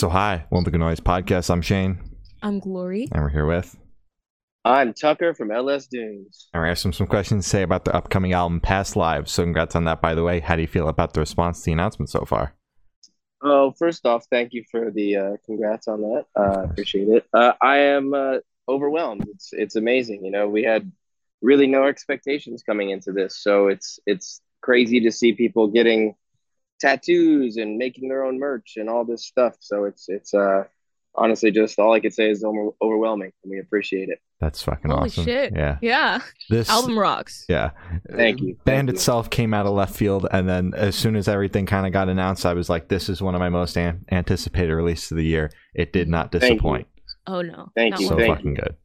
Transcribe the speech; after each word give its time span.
So 0.00 0.08
hi, 0.08 0.46
welcome 0.48 0.72
to 0.72 0.78
Noise 0.78 1.00
Podcast. 1.00 1.50
I'm 1.50 1.60
Shane, 1.60 1.98
I'm 2.42 2.58
Glory. 2.58 3.06
and 3.12 3.22
we're 3.22 3.28
here 3.28 3.44
with. 3.44 3.76
I'm 4.64 4.94
Tucker 4.94 5.34
from 5.34 5.50
LS 5.50 5.88
Dunes. 5.88 6.48
And 6.54 6.62
we 6.62 6.70
have 6.70 6.78
some 6.78 6.94
some 6.94 7.06
questions 7.06 7.44
to 7.44 7.50
say 7.50 7.62
about 7.62 7.84
the 7.84 7.94
upcoming 7.94 8.32
album, 8.32 8.60
Past 8.60 8.96
Lives. 8.96 9.30
So 9.30 9.42
congrats 9.42 9.76
on 9.76 9.84
that, 9.84 10.00
by 10.00 10.14
the 10.14 10.22
way. 10.22 10.40
How 10.40 10.56
do 10.56 10.62
you 10.62 10.68
feel 10.68 10.88
about 10.88 11.12
the 11.12 11.20
response 11.20 11.58
to 11.58 11.64
the 11.66 11.72
announcement 11.72 12.08
so 12.08 12.24
far? 12.24 12.54
Oh, 13.42 13.74
first 13.78 14.06
off, 14.06 14.24
thank 14.30 14.54
you 14.54 14.64
for 14.70 14.90
the 14.90 15.16
uh, 15.16 15.36
congrats 15.44 15.86
on 15.86 16.00
that. 16.00 16.24
Uh, 16.34 16.62
appreciate 16.62 17.08
it. 17.08 17.26
Uh, 17.34 17.52
I 17.60 17.80
am 17.80 18.14
uh, 18.14 18.38
overwhelmed. 18.70 19.28
It's 19.28 19.50
it's 19.52 19.76
amazing. 19.76 20.24
You 20.24 20.30
know, 20.30 20.48
we 20.48 20.62
had 20.62 20.90
really 21.42 21.66
no 21.66 21.84
expectations 21.84 22.62
coming 22.62 22.88
into 22.88 23.12
this, 23.12 23.36
so 23.36 23.68
it's 23.68 24.00
it's 24.06 24.40
crazy 24.62 25.00
to 25.00 25.12
see 25.12 25.34
people 25.34 25.66
getting 25.66 26.14
tattoos 26.80 27.56
and 27.56 27.76
making 27.76 28.08
their 28.08 28.24
own 28.24 28.38
merch 28.38 28.74
and 28.76 28.88
all 28.88 29.04
this 29.04 29.24
stuff. 29.26 29.54
So 29.60 29.84
it's 29.84 30.08
it's 30.08 30.34
uh 30.34 30.64
honestly 31.14 31.50
just 31.50 31.78
all 31.78 31.92
I 31.92 32.00
could 32.00 32.14
say 32.14 32.30
is 32.30 32.44
overwhelming, 32.44 33.32
and 33.42 33.50
we 33.50 33.58
appreciate 33.58 34.08
it. 34.08 34.20
That's 34.40 34.62
fucking 34.62 34.90
Holy 34.90 35.08
awesome. 35.08 35.24
shit. 35.24 35.52
Yeah. 35.54 35.78
Yeah. 35.82 36.20
This 36.48 36.70
Album 36.70 36.98
rocks. 36.98 37.44
Yeah. 37.48 37.70
Thank 38.10 38.40
you. 38.40 38.54
Band 38.64 38.88
Thank 38.88 38.88
you. 38.88 38.94
itself 38.94 39.28
came 39.28 39.52
out 39.52 39.66
of 39.66 39.72
left 39.72 39.94
field, 39.94 40.26
and 40.30 40.48
then 40.48 40.72
as 40.74 40.96
soon 40.96 41.14
as 41.16 41.28
everything 41.28 41.66
kind 41.66 41.86
of 41.86 41.92
got 41.92 42.08
announced, 42.08 42.46
I 42.46 42.54
was 42.54 42.70
like, 42.70 42.88
"This 42.88 43.08
is 43.08 43.20
one 43.20 43.34
of 43.34 43.40
my 43.40 43.50
most 43.50 43.76
an- 43.76 44.04
anticipated 44.10 44.72
releases 44.74 45.10
of 45.10 45.18
the 45.18 45.24
year." 45.24 45.50
It 45.74 45.92
did 45.92 46.08
not 46.08 46.32
disappoint. 46.32 46.86
Oh 47.26 47.42
no. 47.42 47.70
Thank 47.76 47.92
Not 47.92 48.00
you, 48.00 48.08
So 48.08 48.16
thank 48.16 48.36
fucking 48.36 48.54
good. 48.54 48.76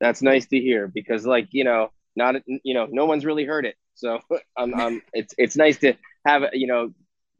That's 0.00 0.22
nice 0.22 0.46
to 0.46 0.58
hear 0.58 0.88
because, 0.88 1.26
like, 1.26 1.48
you 1.50 1.64
know, 1.64 1.90
not 2.16 2.36
you 2.46 2.72
know, 2.72 2.86
no 2.90 3.04
one's 3.04 3.24
really 3.24 3.44
heard 3.44 3.66
it. 3.66 3.74
So 3.94 4.20
um, 4.56 4.72
um, 4.74 5.02
it's 5.12 5.34
it's 5.36 5.56
nice 5.56 5.78
to 5.78 5.94
have 6.26 6.44
you 6.52 6.66
know 6.66 6.92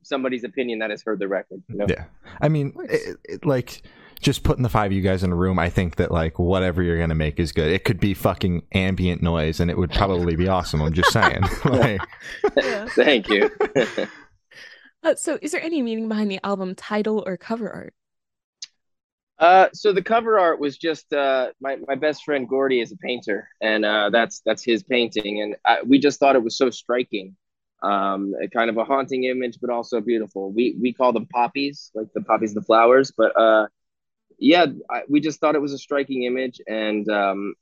somebody's 0.09 0.45
opinion 0.45 0.79
that 0.81 0.91
has 0.91 1.03
heard 1.03 1.19
the 1.19 1.29
record. 1.29 1.63
You 1.69 1.77
know? 1.77 1.87
Yeah. 1.89 2.05
I 2.41 2.49
mean, 2.49 2.73
it, 2.89 3.17
it, 3.25 3.47
like 3.47 3.83
just 4.21 4.43
putting 4.43 4.63
the 4.63 4.69
five 4.69 4.91
of 4.91 4.93
you 4.93 5.03
guys 5.03 5.23
in 5.23 5.31
a 5.31 5.37
room, 5.37 5.59
I 5.59 5.71
think 5.71 5.97
that 5.97 6.11
like 6.11 6.39
whatever 6.39 6.83
you're 6.83 6.99
gonna 6.99 7.15
make 7.15 7.39
is 7.39 7.53
good. 7.53 7.71
It 7.71 7.85
could 7.85 8.01
be 8.01 8.15
fucking 8.15 8.63
ambient 8.73 9.23
noise, 9.23 9.61
and 9.61 9.71
it 9.71 9.79
would 9.79 9.91
probably 9.91 10.37
be 10.37 10.49
awesome. 10.49 10.83
I'm 10.83 10.93
just 10.93 11.13
saying. 11.13 11.43
like, 11.65 12.01
Thank 12.91 13.29
you. 13.29 13.51
Uh, 15.05 15.15
so, 15.15 15.39
is 15.41 15.53
there 15.53 15.63
any 15.63 15.81
meaning 15.81 16.09
behind 16.09 16.29
the 16.29 16.41
album 16.45 16.75
title 16.75 17.23
or 17.25 17.37
cover 17.37 17.71
art? 17.71 17.95
uh, 19.39 19.69
so 19.73 19.93
the 19.93 20.03
cover 20.03 20.39
art 20.39 20.59
was 20.59 20.77
just 20.77 21.13
uh, 21.13 21.51
my 21.61 21.77
my 21.87 21.95
best 21.95 22.25
friend 22.25 22.49
Gordy 22.49 22.81
is 22.81 22.91
a 22.91 22.97
painter, 22.97 23.49
and 23.61 23.85
uh, 23.85 24.11
that's 24.11 24.41
that's 24.45 24.65
his 24.65 24.83
painting, 24.83 25.41
and 25.41 25.57
I, 25.65 25.83
we 25.83 26.01
just 26.01 26.19
thought 26.19 26.35
it 26.35 26.43
was 26.43 26.59
so 26.59 26.71
striking. 26.71 27.37
Um, 27.83 28.35
kind 28.53 28.71
of 28.71 28.77
a 28.77 28.85
haunting 28.85 29.25
image, 29.25 29.59
but 29.61 29.71
also 29.71 30.01
beautiful. 30.01 30.53
We 30.53 30.77
we 30.81 30.93
call 30.93 31.13
them 31.13 31.27
poppies, 31.27 31.91
like 31.95 32.09
the 32.15 32.23
poppies, 32.23 32.55
the 32.55 32.63
flowers. 32.63 33.13
But 33.17 33.39
uh, 33.39 33.67
yeah, 34.39 34.67
I, 34.91 35.03
we 35.09 35.21
just 35.21 35.41
thought 35.41 35.55
it 35.55 35.63
was 35.63 35.73
a 35.73 35.79
striking 35.79 36.25
image, 36.25 36.61
and 36.67 37.09
um, 37.09 37.55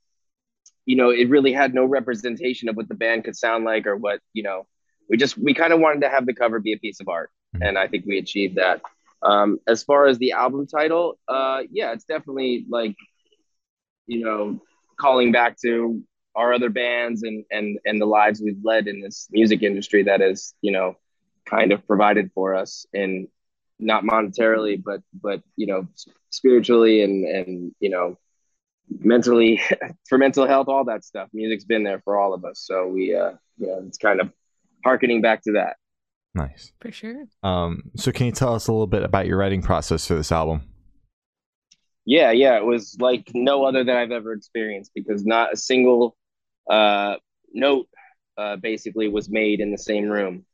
you 0.85 0.95
know, 0.95 1.09
it 1.11 1.29
really 1.29 1.53
had 1.53 1.73
no 1.73 1.85
representation 1.85 2.69
of 2.69 2.75
what 2.75 2.87
the 2.87 2.95
band 2.95 3.25
could 3.25 3.35
sound 3.35 3.65
like 3.65 3.85
or 3.85 3.95
what 3.95 4.19
you 4.33 4.43
know. 4.43 4.65
We 5.09 5.17
just 5.17 5.37
we 5.37 5.53
kind 5.53 5.73
of 5.73 5.79
wanted 5.79 6.01
to 6.01 6.09
have 6.09 6.25
the 6.25 6.33
cover 6.33 6.59
be 6.59 6.73
a 6.73 6.77
piece 6.77 6.99
of 6.99 7.07
art, 7.07 7.29
Mhm. 7.55 7.67
and 7.67 7.77
I 7.77 7.87
think 7.87 8.05
we 8.05 8.17
achieved 8.17 8.55
that. 8.55 8.81
Um, 9.21 9.59
as 9.67 9.83
far 9.83 10.07
as 10.07 10.17
the 10.17 10.33
album 10.33 10.67
title, 10.67 11.19
uh, 11.27 11.63
yeah, 11.71 11.91
it's 11.93 12.05
definitely 12.05 12.65
like, 12.69 12.95
you 14.05 14.23
know, 14.23 14.61
calling 14.99 15.31
back 15.31 15.57
to 15.61 16.01
our 16.37 16.53
other 16.53 16.69
bands 16.69 17.23
and 17.23 17.43
and 17.51 17.79
and 17.83 17.99
the 17.99 18.05
lives 18.05 18.41
we've 18.41 18.63
led 18.63 18.87
in 18.87 19.01
this 19.01 19.27
music 19.31 19.63
industry 19.63 20.03
that 20.03 20.21
is, 20.21 20.53
you 20.61 20.71
know, 20.71 20.95
kind 21.45 21.71
of 21.71 21.85
provided 21.87 22.31
for 22.33 22.55
us 22.55 22.85
and 22.93 23.27
not 23.79 24.03
monetarily, 24.03 24.81
but 24.81 25.01
but 25.13 25.41
you 25.55 25.67
know, 25.67 25.87
spiritually 26.29 27.01
and 27.01 27.25
and 27.25 27.75
you 27.79 27.89
know, 27.89 28.17
mentally 28.99 29.61
for 30.07 30.17
mental 30.17 30.47
health, 30.47 30.67
all 30.67 30.85
that 30.85 31.03
stuff. 31.03 31.27
Music's 31.33 31.65
been 31.65 31.83
there 31.83 32.01
for 32.01 32.17
all 32.17 32.33
of 32.33 32.45
us, 32.45 32.59
so 32.59 32.87
we, 32.87 33.15
uh, 33.15 33.31
you 33.57 33.67
know, 33.67 33.83
it's 33.87 33.97
kind 33.97 34.21
of 34.21 34.31
harkening 34.83 35.21
back 35.21 35.41
to 35.43 35.53
that. 35.53 35.75
nice. 36.35 36.71
For 36.79 36.91
sure. 36.91 37.25
Um, 37.43 37.91
so 37.95 38.11
can 38.11 38.27
you 38.27 38.31
tell 38.31 38.53
us 38.53 38.67
a 38.67 38.71
little 38.71 38.87
bit 38.87 39.03
about 39.03 39.25
your 39.25 39.37
writing 39.37 39.63
process 39.63 40.05
for 40.05 40.13
this 40.13 40.31
album? 40.31 40.61
Yeah, 42.05 42.31
yeah, 42.31 42.55
it 42.57 42.63
was 42.65 42.95
like 43.01 43.31
no 43.33 43.65
other 43.65 43.83
that 43.83 43.97
I've 43.97 44.11
ever 44.11 44.31
experienced 44.31 44.91
because 44.95 45.25
not 45.25 45.51
a 45.51 45.57
single 45.57 46.15
uh, 46.69 47.15
note 47.53 47.87
uh, 48.37 48.55
basically 48.57 49.07
was 49.07 49.29
made 49.29 49.59
in 49.59 49.71
the 49.71 49.77
same 49.77 50.09
room, 50.09 50.45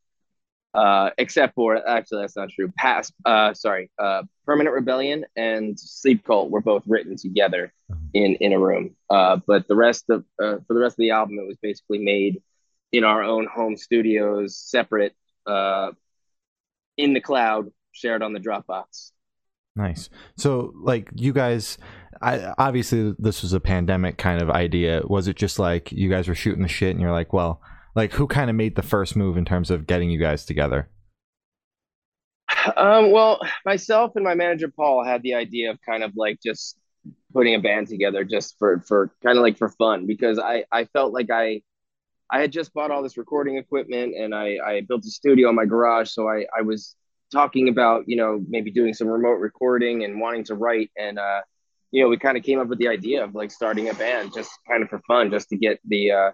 uh, 0.74 1.10
except 1.18 1.56
for 1.56 1.88
actually 1.88 2.22
that's 2.22 2.36
not 2.36 2.50
true. 2.50 2.72
Past, 2.78 3.14
uh, 3.26 3.54
sorry, 3.54 3.92
uh, 4.00 4.24
Permanent 4.46 4.74
Rebellion 4.74 5.26
and 5.36 5.80
Sleep 5.80 6.24
Cult 6.26 6.50
were 6.50 6.62
both 6.62 6.84
written 6.88 7.16
together 7.18 7.74
in 8.14 8.36
in 8.36 8.54
a 8.54 8.60
room, 8.60 8.96
uh, 9.10 9.38
but 9.48 9.68
the 9.68 9.76
rest 9.76 10.10
of 10.10 10.24
uh, 10.42 10.58
for 10.68 10.74
the 10.74 10.80
rest 10.80 10.94
of 10.94 11.00
the 11.00 11.12
album, 11.12 11.40
it 11.40 11.48
was 11.48 11.58
basically 11.62 12.00
made 12.00 12.42
in 12.92 13.04
our 13.04 13.24
own 13.24 13.48
home 13.48 13.76
studios, 13.76 14.56
separate, 14.56 15.16
uh, 15.48 15.92
in 16.96 17.14
the 17.14 17.20
cloud, 17.20 17.72
shared 17.92 18.22
on 18.22 18.34
the 18.34 18.40
Dropbox. 18.40 19.13
Nice. 19.76 20.10
So, 20.38 20.74
like, 20.76 21.10
you 21.16 21.34
guys, 21.34 21.78
I, 22.22 22.54
obviously, 22.58 23.16
this 23.18 23.42
was 23.42 23.54
a 23.54 23.60
pandemic 23.60 24.18
kind 24.18 24.42
of 24.42 24.50
idea. 24.50 25.02
Was 25.06 25.28
it 25.28 25.36
just 25.36 25.58
like 25.60 25.92
you 25.92 26.10
guys 26.10 26.28
were 26.28 26.36
shooting 26.36 26.62
the 26.62 26.68
shit 26.68 26.92
and 26.92 27.02
you're 27.02 27.12
like, 27.12 27.34
well, 27.34 27.62
like, 27.96 28.14
who 28.14 28.28
kind 28.28 28.50
of 28.50 28.56
made 28.56 28.76
the 28.76 28.84
first 28.84 29.16
move 29.16 29.38
in 29.38 29.46
terms 29.46 29.72
of 29.72 29.88
getting 29.88 30.10
you 30.10 30.20
guys 30.20 30.46
together? 30.46 30.90
Um, 32.78 33.12
well, 33.12 33.40
myself 33.66 34.16
and 34.16 34.24
my 34.24 34.36
manager 34.36 34.70
Paul 34.70 35.04
had 35.04 35.22
the 35.22 35.34
idea 35.34 35.72
of 35.72 35.80
kind 35.82 36.04
of 36.04 36.14
like 36.16 36.40
just 36.42 36.78
putting 37.34 37.56
a 37.56 37.60
band 37.60 37.88
together 37.88 38.24
just 38.24 38.58
for 38.58 38.80
for 38.88 39.12
kind 39.24 39.38
of 39.38 39.42
like 39.42 39.58
for 39.58 39.70
fun 39.70 40.06
because 40.08 40.40
I 40.40 40.66
I 40.72 40.86
felt 40.86 41.14
like 41.14 41.30
I 41.30 41.62
I 42.32 42.40
had 42.40 42.52
just 42.52 42.74
bought 42.74 42.92
all 42.92 43.04
this 43.04 43.18
recording 43.18 43.58
equipment 43.58 44.16
and 44.16 44.34
I 44.34 44.58
I 44.66 44.82
built 44.82 45.06
a 45.06 45.10
studio 45.10 45.50
in 45.50 45.56
my 45.56 45.66
garage 45.66 46.10
so 46.12 46.30
I 46.30 46.46
I 46.58 46.62
was 46.62 46.96
talking 47.34 47.70
about 47.70 48.06
you 48.08 48.18
know 48.18 48.44
maybe 48.50 48.72
doing 48.72 48.94
some 48.94 49.08
remote 49.10 49.40
recording 49.40 50.06
and 50.06 50.22
wanting 50.22 50.46
to 50.46 50.56
write 50.56 50.92
and 50.98 51.20
uh 51.20 51.42
you 51.92 52.04
know 52.04 52.10
we 52.10 52.18
kind 52.18 52.38
of 52.38 52.44
came 52.44 52.60
up 52.60 52.68
with 52.68 52.80
the 52.80 52.90
idea 52.90 53.24
of 53.24 53.36
like 53.36 53.52
starting 53.52 53.90
a 53.90 53.96
band 53.96 54.34
just 54.34 54.52
kind 54.70 54.84
of 54.84 54.90
for 54.90 55.00
fun 55.08 55.32
just 55.32 55.50
to 55.50 55.58
get 55.58 55.80
the 55.88 56.12
uh 56.12 56.32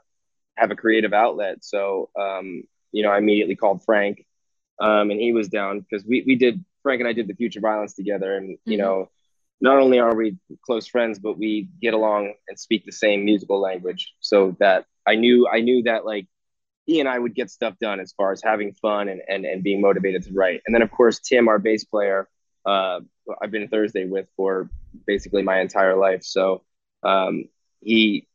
have 0.58 0.72
a 0.72 0.76
creative 0.76 1.14
outlet 1.14 1.58
so 1.64 2.10
um 2.20 2.64
you 2.92 3.04
know 3.04 3.10
I 3.12 3.20
immediately 3.20 3.56
called 3.56 3.84
Frank 3.86 4.26
um, 4.82 5.12
and 5.12 5.20
he 5.20 5.34
was 5.34 5.50
down 5.50 5.82
because 5.82 6.06
we 6.06 6.24
we 6.28 6.36
did 6.36 6.64
Frank 6.84 7.02
and 7.02 7.10
I 7.10 7.14
did 7.14 7.28
the 7.28 7.36
Future 7.36 7.62
Violence 7.62 7.94
together, 7.94 8.36
and 8.36 8.58
you 8.68 8.78
Mhm. 8.78 8.84
know, 8.84 9.10
not 9.62 9.78
only 9.80 10.00
are 10.00 10.16
we 10.16 10.38
close 10.66 10.88
friends, 10.88 11.20
but 11.20 11.38
we 11.38 11.70
get 11.82 11.94
along 11.94 12.34
and 12.48 12.60
speak 12.60 12.86
the 12.86 12.92
same 12.92 13.26
musical 13.26 13.60
language. 13.60 14.14
So 14.20 14.56
that 14.60 14.86
I 15.08 15.16
knew 15.16 15.48
I 15.48 15.62
knew 15.62 15.84
that 15.84 16.06
like 16.06 16.28
he 16.90 17.00
and 17.00 17.08
I 17.08 17.20
would 17.20 17.36
get 17.36 17.52
stuff 17.52 17.76
done 17.80 18.00
as 18.00 18.14
far 18.14 18.32
as 18.32 18.42
having 18.42 18.74
fun 18.74 19.10
and 19.10 19.22
and, 19.28 19.46
and 19.46 19.64
being 19.64 19.80
motivated 19.80 20.24
to 20.24 20.34
write. 20.34 20.62
And 20.66 20.74
then 20.74 20.82
of 20.82 20.90
course 20.90 21.20
Tim, 21.20 21.48
our 21.48 21.60
bass 21.60 21.84
player, 21.84 22.28
uh, 22.66 23.02
I've 23.42 23.52
been 23.52 23.68
Thursday 23.68 24.06
with 24.06 24.28
for 24.36 24.70
basically 25.06 25.44
my 25.44 25.60
entire 25.60 25.96
life. 25.96 26.24
So 26.24 26.64
um, 27.04 27.46
he 27.80 28.28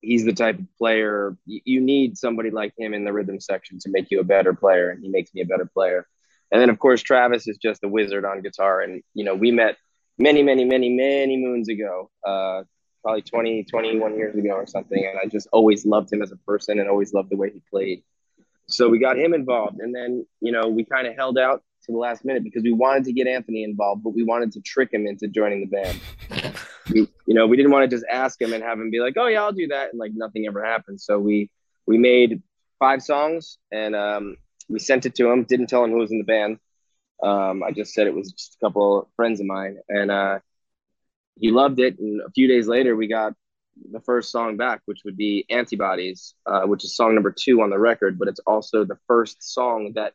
he's 0.00 0.24
the 0.24 0.32
type 0.32 0.58
of 0.58 0.66
player 0.78 1.36
you, 1.46 1.80
need 1.80 2.18
somebody 2.18 2.50
like 2.50 2.74
him 2.76 2.92
in 2.92 3.04
the 3.04 3.12
rhythm 3.12 3.38
section 3.38 3.78
to 3.78 3.88
make 3.88 4.10
you 4.10 4.18
a 4.18 4.24
better 4.24 4.52
player 4.52 4.90
and 4.90 5.00
he 5.00 5.08
makes 5.08 5.32
me 5.32 5.40
a 5.42 5.46
better 5.46 5.64
player 5.64 6.08
and 6.50 6.60
then 6.60 6.70
of 6.70 6.78
course 6.80 7.00
travis 7.02 7.46
is 7.46 7.56
just 7.56 7.84
a 7.84 7.88
wizard 7.88 8.24
on 8.24 8.42
guitar 8.42 8.80
and 8.80 9.00
you 9.14 9.24
know 9.24 9.36
we 9.36 9.52
met 9.52 9.76
many 10.18 10.42
many 10.42 10.64
many 10.64 10.90
many 10.90 11.36
moons 11.36 11.68
ago 11.68 12.10
uh 12.26 12.62
probably 13.02 13.22
20 13.22 13.64
21 13.64 14.16
years 14.16 14.34
ago 14.36 14.50
or 14.50 14.66
something 14.66 15.04
and 15.04 15.18
i 15.22 15.26
just 15.26 15.48
always 15.52 15.84
loved 15.84 16.12
him 16.12 16.22
as 16.22 16.32
a 16.32 16.36
person 16.36 16.78
and 16.78 16.88
always 16.88 17.12
loved 17.12 17.30
the 17.30 17.36
way 17.36 17.50
he 17.50 17.60
played 17.70 18.02
so 18.66 18.88
we 18.88 18.98
got 18.98 19.18
him 19.18 19.34
involved 19.34 19.80
and 19.80 19.94
then 19.94 20.26
you 20.40 20.52
know 20.52 20.68
we 20.68 20.84
kind 20.84 21.06
of 21.06 21.14
held 21.16 21.36
out 21.38 21.62
to 21.84 21.90
the 21.90 21.98
last 21.98 22.24
minute 22.24 22.44
because 22.44 22.62
we 22.62 22.72
wanted 22.72 23.04
to 23.04 23.12
get 23.12 23.26
anthony 23.26 23.64
involved 23.64 24.02
but 24.02 24.10
we 24.14 24.22
wanted 24.22 24.52
to 24.52 24.60
trick 24.60 24.92
him 24.92 25.06
into 25.06 25.26
joining 25.26 25.60
the 25.60 25.66
band 25.66 26.00
we, 26.90 27.08
you 27.26 27.34
know, 27.34 27.46
we 27.46 27.56
didn't 27.56 27.72
want 27.72 27.88
to 27.88 27.94
just 27.94 28.06
ask 28.10 28.40
him 28.40 28.52
and 28.52 28.62
have 28.62 28.78
him 28.78 28.90
be 28.90 29.00
like, 29.00 29.14
"Oh 29.16 29.26
yeah, 29.26 29.42
I'll 29.42 29.52
do 29.52 29.68
that," 29.68 29.90
and 29.90 29.98
like 29.98 30.12
nothing 30.14 30.46
ever 30.46 30.64
happened. 30.64 31.00
So 31.00 31.18
we 31.18 31.50
we 31.86 31.98
made 31.98 32.42
five 32.78 33.02
songs 33.02 33.58
and 33.70 33.94
um, 33.94 34.36
we 34.68 34.78
sent 34.78 35.06
it 35.06 35.14
to 35.16 35.30
him. 35.30 35.44
Didn't 35.44 35.68
tell 35.68 35.84
him 35.84 35.90
who 35.90 35.98
was 35.98 36.12
in 36.12 36.18
the 36.18 36.24
band. 36.24 36.58
Um, 37.22 37.62
I 37.62 37.70
just 37.70 37.94
said 37.94 38.06
it 38.06 38.14
was 38.14 38.32
just 38.32 38.56
a 38.56 38.66
couple 38.66 39.10
friends 39.16 39.40
of 39.40 39.46
mine, 39.46 39.78
and 39.88 40.10
uh, 40.10 40.38
he 41.36 41.50
loved 41.50 41.80
it. 41.80 41.98
And 41.98 42.20
a 42.20 42.30
few 42.30 42.48
days 42.48 42.68
later, 42.68 42.96
we 42.96 43.06
got 43.08 43.34
the 43.90 44.00
first 44.00 44.30
song 44.30 44.56
back, 44.56 44.82
which 44.84 45.00
would 45.04 45.16
be 45.16 45.44
"Antibodies," 45.50 46.34
uh, 46.46 46.62
which 46.62 46.84
is 46.84 46.96
song 46.96 47.14
number 47.14 47.34
two 47.36 47.62
on 47.62 47.70
the 47.70 47.78
record, 47.78 48.18
but 48.18 48.28
it's 48.28 48.40
also 48.40 48.84
the 48.84 48.98
first 49.06 49.42
song 49.42 49.92
that 49.94 50.14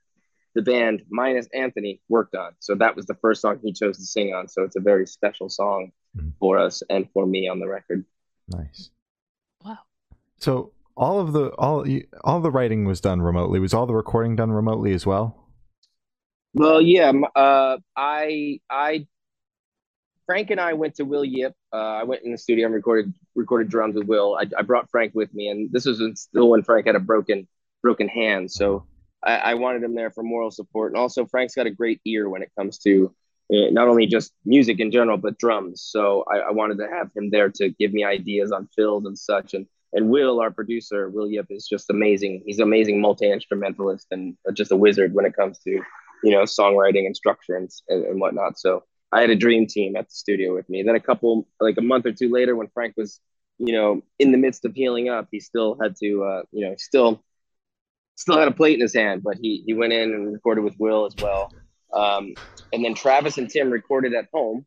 the 0.55 0.61
band 0.61 1.03
minus 1.09 1.47
Anthony 1.53 2.01
worked 2.09 2.35
on. 2.35 2.53
So 2.59 2.75
that 2.75 2.95
was 2.95 3.05
the 3.05 3.15
first 3.15 3.41
song 3.41 3.59
he 3.63 3.73
chose 3.73 3.97
to 3.97 4.03
sing 4.03 4.33
on. 4.33 4.47
So 4.47 4.63
it's 4.63 4.75
a 4.75 4.79
very 4.79 5.05
special 5.05 5.49
song 5.49 5.91
Mhm. 6.15 6.33
for 6.39 6.57
us 6.57 6.81
and 6.89 7.09
for 7.11 7.25
me 7.25 7.47
on 7.47 7.59
the 7.59 7.67
record. 7.67 8.05
Nice. 8.47 8.91
Wow. 9.63 9.79
So, 10.37 10.71
all 10.95 11.19
of 11.19 11.33
the 11.33 11.49
all 11.57 11.87
you- 11.87 12.07
all 12.23 12.39
the 12.41 12.49
writing 12.51 12.85
was 12.85 13.01
done 13.01 13.21
remotely. 13.21 13.59
Was 13.59 13.73
all 13.73 13.85
the 13.85 13.93
recording 13.93 14.35
done 14.35 14.51
remotely 14.51 14.93
as 14.93 15.05
well? 15.05 15.47
Well, 16.53 16.81
yeah, 16.81 17.11
uh, 17.35 17.77
I 17.95 18.59
I 18.69 19.07
Frank 20.27 20.51
and 20.51 20.59
I 20.59 20.73
went 20.73 20.95
to 20.95 21.03
Will 21.03 21.25
Yip. 21.25 21.53
Uh, 21.73 21.77
I 21.77 22.03
went 22.03 22.23
in 22.23 22.33
the 22.33 22.37
studio 22.37 22.65
and 22.65 22.75
recorded 22.75 23.13
recorded 23.33 23.69
drums 23.69 23.95
with 23.95 24.07
Will. 24.07 24.37
I, 24.39 24.45
I 24.59 24.61
brought 24.61 24.91
Frank 24.91 25.15
with 25.15 25.33
me, 25.33 25.47
and 25.47 25.71
this 25.71 25.85
was 25.85 26.01
still 26.15 26.49
when 26.49 26.63
Frank 26.63 26.85
had 26.85 26.95
a 26.95 26.99
broken 26.99 27.47
broken 27.81 28.09
hand. 28.09 28.51
So 28.51 28.85
I, 29.23 29.37
I, 29.37 29.53
wanted 29.53 29.83
him 29.83 29.95
there 29.95 30.11
for 30.11 30.23
moral 30.23 30.51
support, 30.51 30.91
and 30.91 30.99
also 30.99 31.25
Frank's 31.25 31.55
got 31.55 31.65
a 31.65 31.71
great 31.71 32.01
ear 32.05 32.27
when 32.27 32.41
it 32.41 32.51
comes 32.57 32.77
to 32.79 33.15
uh, 33.53 33.69
not 33.71 33.87
only 33.87 34.05
just 34.05 34.33
music 34.43 34.81
in 34.81 34.91
general, 34.91 35.17
but 35.17 35.37
drums. 35.37 35.81
So 35.81 36.25
I, 36.29 36.39
I, 36.39 36.51
wanted 36.51 36.77
to 36.79 36.89
have 36.89 37.09
him 37.15 37.29
there 37.29 37.49
to 37.49 37.69
give 37.69 37.93
me 37.93 38.03
ideas 38.03 38.51
on 38.51 38.67
fills 38.75 39.05
and 39.05 39.17
such. 39.17 39.53
And 39.53 39.65
and 39.93 40.09
Will, 40.09 40.41
our 40.41 40.51
producer, 40.51 41.09
Will 41.09 41.29
Yip, 41.29 41.47
is 41.49 41.65
just 41.65 41.89
amazing. 41.89 42.43
He's 42.45 42.57
an 42.57 42.63
amazing 42.63 42.99
multi 42.99 43.31
instrumentalist 43.31 44.07
and 44.11 44.35
just 44.53 44.73
a 44.73 44.75
wizard 44.75 45.13
when 45.13 45.25
it 45.25 45.37
comes 45.37 45.59
to 45.59 45.69
you 45.69 46.31
know 46.31 46.43
songwriting 46.43 47.05
and 47.05 47.15
structure 47.15 47.55
and, 47.55 47.69
and, 47.87 48.05
and 48.05 48.19
whatnot. 48.19 48.59
So 48.59 48.83
I 49.11 49.21
had 49.21 49.29
a 49.29 49.35
dream 49.35 49.67
team 49.67 49.95
at 49.95 50.09
the 50.09 50.15
studio 50.15 50.53
with 50.53 50.67
me. 50.69 50.83
Then 50.83 50.95
a 50.95 50.99
couple, 50.99 51.47
like 51.59 51.77
a 51.77 51.81
month 51.81 52.05
or 52.05 52.11
two 52.11 52.29
later, 52.29 52.55
when 52.55 52.67
Frank 52.73 52.95
was, 52.97 53.19
you 53.57 53.73
know, 53.73 54.01
in 54.19 54.31
the 54.31 54.37
midst 54.37 54.65
of 54.65 54.73
healing 54.73 55.09
up, 55.09 55.27
he 55.31 55.39
still 55.39 55.77
had 55.81 55.95
to, 55.97 56.23
uh, 56.23 56.41
you 56.51 56.65
know, 56.65 56.75
still, 56.77 57.23
still 58.15 58.37
had 58.37 58.47
a 58.47 58.51
plate 58.51 58.75
in 58.75 58.81
his 58.81 58.93
hand, 58.93 59.23
but 59.23 59.37
he 59.41 59.63
he 59.65 59.73
went 59.73 59.93
in 59.93 60.13
and 60.13 60.33
recorded 60.33 60.63
with 60.63 60.75
Will 60.77 61.05
as 61.05 61.15
well. 61.21 61.53
Um, 61.93 62.33
and 62.73 62.83
then 62.83 62.93
Travis 62.93 63.37
and 63.37 63.49
Tim 63.49 63.69
recorded 63.69 64.13
at 64.13 64.27
home, 64.33 64.65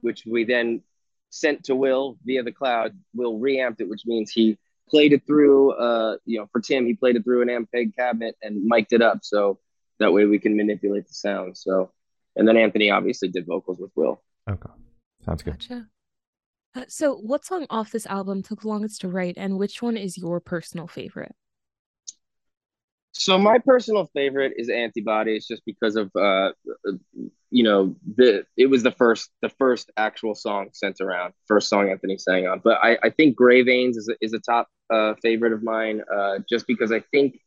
which 0.00 0.24
we 0.26 0.44
then 0.44 0.82
sent 1.30 1.64
to 1.64 1.74
Will 1.74 2.16
via 2.24 2.42
the 2.42 2.52
cloud. 2.52 2.92
Will 3.14 3.38
reamped 3.38 3.80
it, 3.80 3.88
which 3.88 4.06
means 4.06 4.30
he 4.30 4.56
played 4.88 5.12
it 5.12 5.26
through. 5.26 5.72
Uh, 5.72 6.18
you 6.24 6.38
know, 6.38 6.46
for 6.52 6.60
Tim, 6.60 6.86
he 6.86 6.94
played 6.94 7.16
it 7.16 7.24
through 7.24 7.42
an 7.42 7.48
Ampeg 7.48 7.96
cabinet 7.96 8.36
and 8.42 8.64
mic'd 8.64 8.92
it 8.92 9.02
up, 9.02 9.18
so 9.22 9.58
that 9.98 10.12
way 10.12 10.24
we 10.24 10.38
can 10.38 10.56
manipulate 10.56 11.08
the 11.08 11.14
sound. 11.14 11.56
So 11.58 11.90
and 12.36 12.46
then 12.46 12.56
Anthony 12.56 12.90
obviously 12.90 13.28
did 13.28 13.46
vocals 13.46 13.78
with 13.78 13.90
Will. 13.94 14.22
Okay, 14.48 14.70
sounds 15.24 15.42
good. 15.42 15.58
Gotcha. 15.58 15.88
Uh, 16.76 16.84
so, 16.88 17.14
what 17.14 17.44
song 17.44 17.66
off 17.70 17.92
this 17.92 18.06
album 18.06 18.42
took 18.42 18.64
longest 18.64 19.00
to 19.02 19.08
write, 19.08 19.34
and 19.36 19.58
which 19.58 19.80
one 19.80 19.96
is 19.96 20.18
your 20.18 20.40
personal 20.40 20.86
favorite? 20.86 21.34
So 23.16 23.38
my 23.38 23.58
personal 23.58 24.06
favorite 24.06 24.54
is 24.56 24.68
Antibodies, 24.68 25.46
just 25.46 25.64
because 25.64 25.94
of 25.94 26.10
uh, 26.16 26.50
you 27.50 27.62
know 27.62 27.94
the 28.16 28.44
it 28.56 28.66
was 28.66 28.82
the 28.82 28.90
first 28.90 29.30
the 29.40 29.48
first 29.50 29.92
actual 29.96 30.34
song 30.34 30.70
sent 30.72 31.00
around, 31.00 31.32
first 31.46 31.68
song 31.68 31.90
Anthony 31.90 32.18
sang 32.18 32.48
on. 32.48 32.60
But 32.62 32.78
I, 32.82 32.98
I 33.04 33.10
think 33.10 33.36
Gray 33.36 33.62
Veins 33.62 33.96
is 33.96 34.08
a, 34.08 34.16
is 34.20 34.32
a 34.32 34.40
top 34.40 34.68
uh, 34.90 35.14
favorite 35.22 35.52
of 35.52 35.62
mine, 35.62 36.02
uh, 36.12 36.40
just 36.50 36.66
because 36.66 36.90
I 36.90 37.00
think 37.12 37.38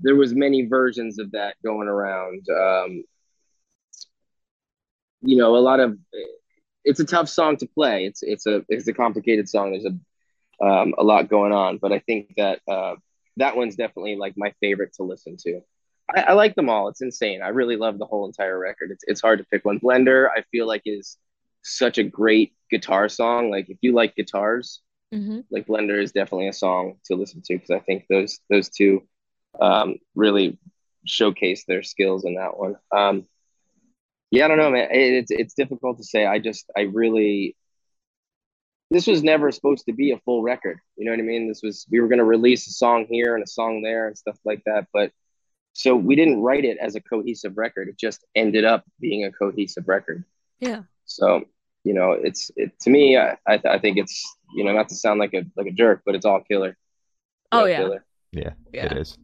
there 0.00 0.16
was 0.16 0.34
many 0.34 0.66
versions 0.66 1.20
of 1.20 1.30
that 1.30 1.54
going 1.64 1.86
around. 1.86 2.44
Um, 2.50 3.04
you 5.22 5.36
know, 5.36 5.56
a 5.56 5.58
lot 5.58 5.80
of 5.80 5.98
it's 6.84 7.00
a 7.00 7.04
tough 7.04 7.28
song 7.28 7.56
to 7.58 7.66
play. 7.66 8.06
It's 8.06 8.22
it's 8.22 8.46
a 8.46 8.64
it's 8.68 8.88
a 8.88 8.92
complicated 8.92 9.48
song. 9.48 9.72
There's 9.72 9.86
a 9.86 10.64
um, 10.64 10.94
a 10.96 11.02
lot 11.02 11.28
going 11.28 11.52
on, 11.52 11.78
but 11.78 11.92
I 11.92 11.98
think 12.00 12.34
that 12.36 12.60
uh, 12.68 12.94
that 13.36 13.56
one's 13.56 13.76
definitely 13.76 14.16
like 14.16 14.34
my 14.36 14.54
favorite 14.60 14.94
to 14.94 15.02
listen 15.02 15.36
to. 15.38 15.60
I, 16.14 16.20
I, 16.20 16.32
like 16.34 16.54
them 16.54 16.68
all. 16.68 16.88
It's 16.88 17.00
insane. 17.00 17.42
I 17.42 17.48
really 17.48 17.76
love 17.76 17.98
the 17.98 18.06
whole 18.06 18.26
entire 18.26 18.58
record. 18.58 18.90
It's 18.90 19.04
it's 19.06 19.20
hard 19.20 19.38
to 19.38 19.44
pick 19.44 19.64
one. 19.64 19.80
Blender, 19.80 20.28
I 20.28 20.42
feel 20.52 20.66
like 20.66 20.82
is 20.84 21.16
such 21.62 21.98
a 21.98 22.04
great 22.04 22.52
guitar 22.70 23.08
song. 23.08 23.50
Like 23.50 23.70
if 23.70 23.78
you 23.80 23.92
like 23.92 24.14
guitars, 24.14 24.82
mm-hmm. 25.14 25.40
like 25.50 25.66
Blender 25.66 26.00
is 26.00 26.12
definitely 26.12 26.48
a 26.48 26.52
song 26.52 26.96
to 27.06 27.14
listen 27.14 27.42
to 27.42 27.54
because 27.54 27.70
I 27.70 27.80
think 27.80 28.04
those 28.08 28.40
those 28.50 28.68
two 28.68 29.02
um, 29.60 29.96
really 30.14 30.58
showcase 31.04 31.64
their 31.66 31.82
skills 31.82 32.24
in 32.24 32.34
that 32.34 32.56
one. 32.56 32.76
Um, 32.94 33.26
yeah, 34.32 34.46
I 34.46 34.48
don't 34.48 34.56
know, 34.56 34.70
man. 34.70 34.88
It's 34.90 35.30
it's 35.30 35.52
difficult 35.52 35.98
to 35.98 36.04
say. 36.04 36.24
I 36.24 36.38
just 36.38 36.64
I 36.74 36.82
really 36.82 37.54
this 38.90 39.06
was 39.06 39.22
never 39.22 39.52
supposed 39.52 39.84
to 39.86 39.92
be 39.92 40.10
a 40.10 40.18
full 40.20 40.42
record. 40.42 40.78
You 40.96 41.04
know 41.04 41.12
what 41.12 41.20
I 41.20 41.22
mean? 41.22 41.48
This 41.48 41.60
was 41.62 41.86
we 41.90 42.00
were 42.00 42.08
going 42.08 42.18
to 42.18 42.24
release 42.24 42.66
a 42.66 42.70
song 42.70 43.06
here 43.10 43.34
and 43.34 43.44
a 43.44 43.46
song 43.46 43.82
there 43.82 44.06
and 44.06 44.16
stuff 44.16 44.38
like 44.46 44.62
that, 44.64 44.86
but 44.92 45.12
so 45.74 45.94
we 45.94 46.16
didn't 46.16 46.40
write 46.40 46.64
it 46.64 46.78
as 46.78 46.94
a 46.94 47.00
cohesive 47.00 47.58
record. 47.58 47.88
It 47.88 47.98
just 47.98 48.24
ended 48.34 48.64
up 48.64 48.84
being 49.00 49.24
a 49.24 49.32
cohesive 49.32 49.86
record. 49.86 50.24
Yeah. 50.60 50.84
So 51.04 51.44
you 51.84 51.92
know, 51.92 52.12
it's 52.12 52.50
it 52.56 52.72
to 52.80 52.90
me. 52.90 53.18
I 53.18 53.36
I, 53.46 53.60
I 53.66 53.78
think 53.80 53.98
it's 53.98 54.24
you 54.54 54.64
know 54.64 54.72
not 54.72 54.88
to 54.88 54.94
sound 54.94 55.20
like 55.20 55.34
a 55.34 55.44
like 55.56 55.66
a 55.66 55.72
jerk, 55.72 56.04
but 56.06 56.14
it's 56.14 56.24
all 56.24 56.40
killer. 56.40 56.78
Oh 57.52 57.66
yeah. 57.66 57.76
Killer. 57.76 58.04
yeah. 58.32 58.50
Yeah, 58.72 58.86
it 58.86 58.96
is. 58.96 59.18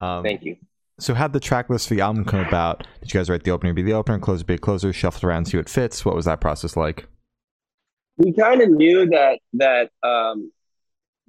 Um, 0.00 0.22
Thank 0.22 0.44
you 0.44 0.56
so 1.00 1.14
how'd 1.14 1.32
the 1.32 1.40
track 1.40 1.70
list 1.70 1.88
for 1.88 1.94
the 1.94 2.00
album 2.00 2.24
come 2.24 2.40
about? 2.40 2.86
Did 3.00 3.12
you 3.12 3.18
guys 3.18 3.30
write 3.30 3.44
the 3.44 3.50
opener 3.50 3.72
be 3.72 3.82
the 3.82 3.94
opener, 3.94 4.18
closer 4.18 4.44
be 4.44 4.58
closer, 4.58 4.92
shuffle 4.92 5.28
around, 5.28 5.46
see 5.46 5.56
what 5.56 5.68
fits? 5.68 6.04
What 6.04 6.14
was 6.14 6.26
that 6.26 6.40
process 6.40 6.76
like? 6.76 7.06
We 8.16 8.32
kind 8.32 8.60
of 8.60 8.70
knew 8.70 9.06
that 9.06 9.38
that 9.54 9.90
um, 10.02 10.52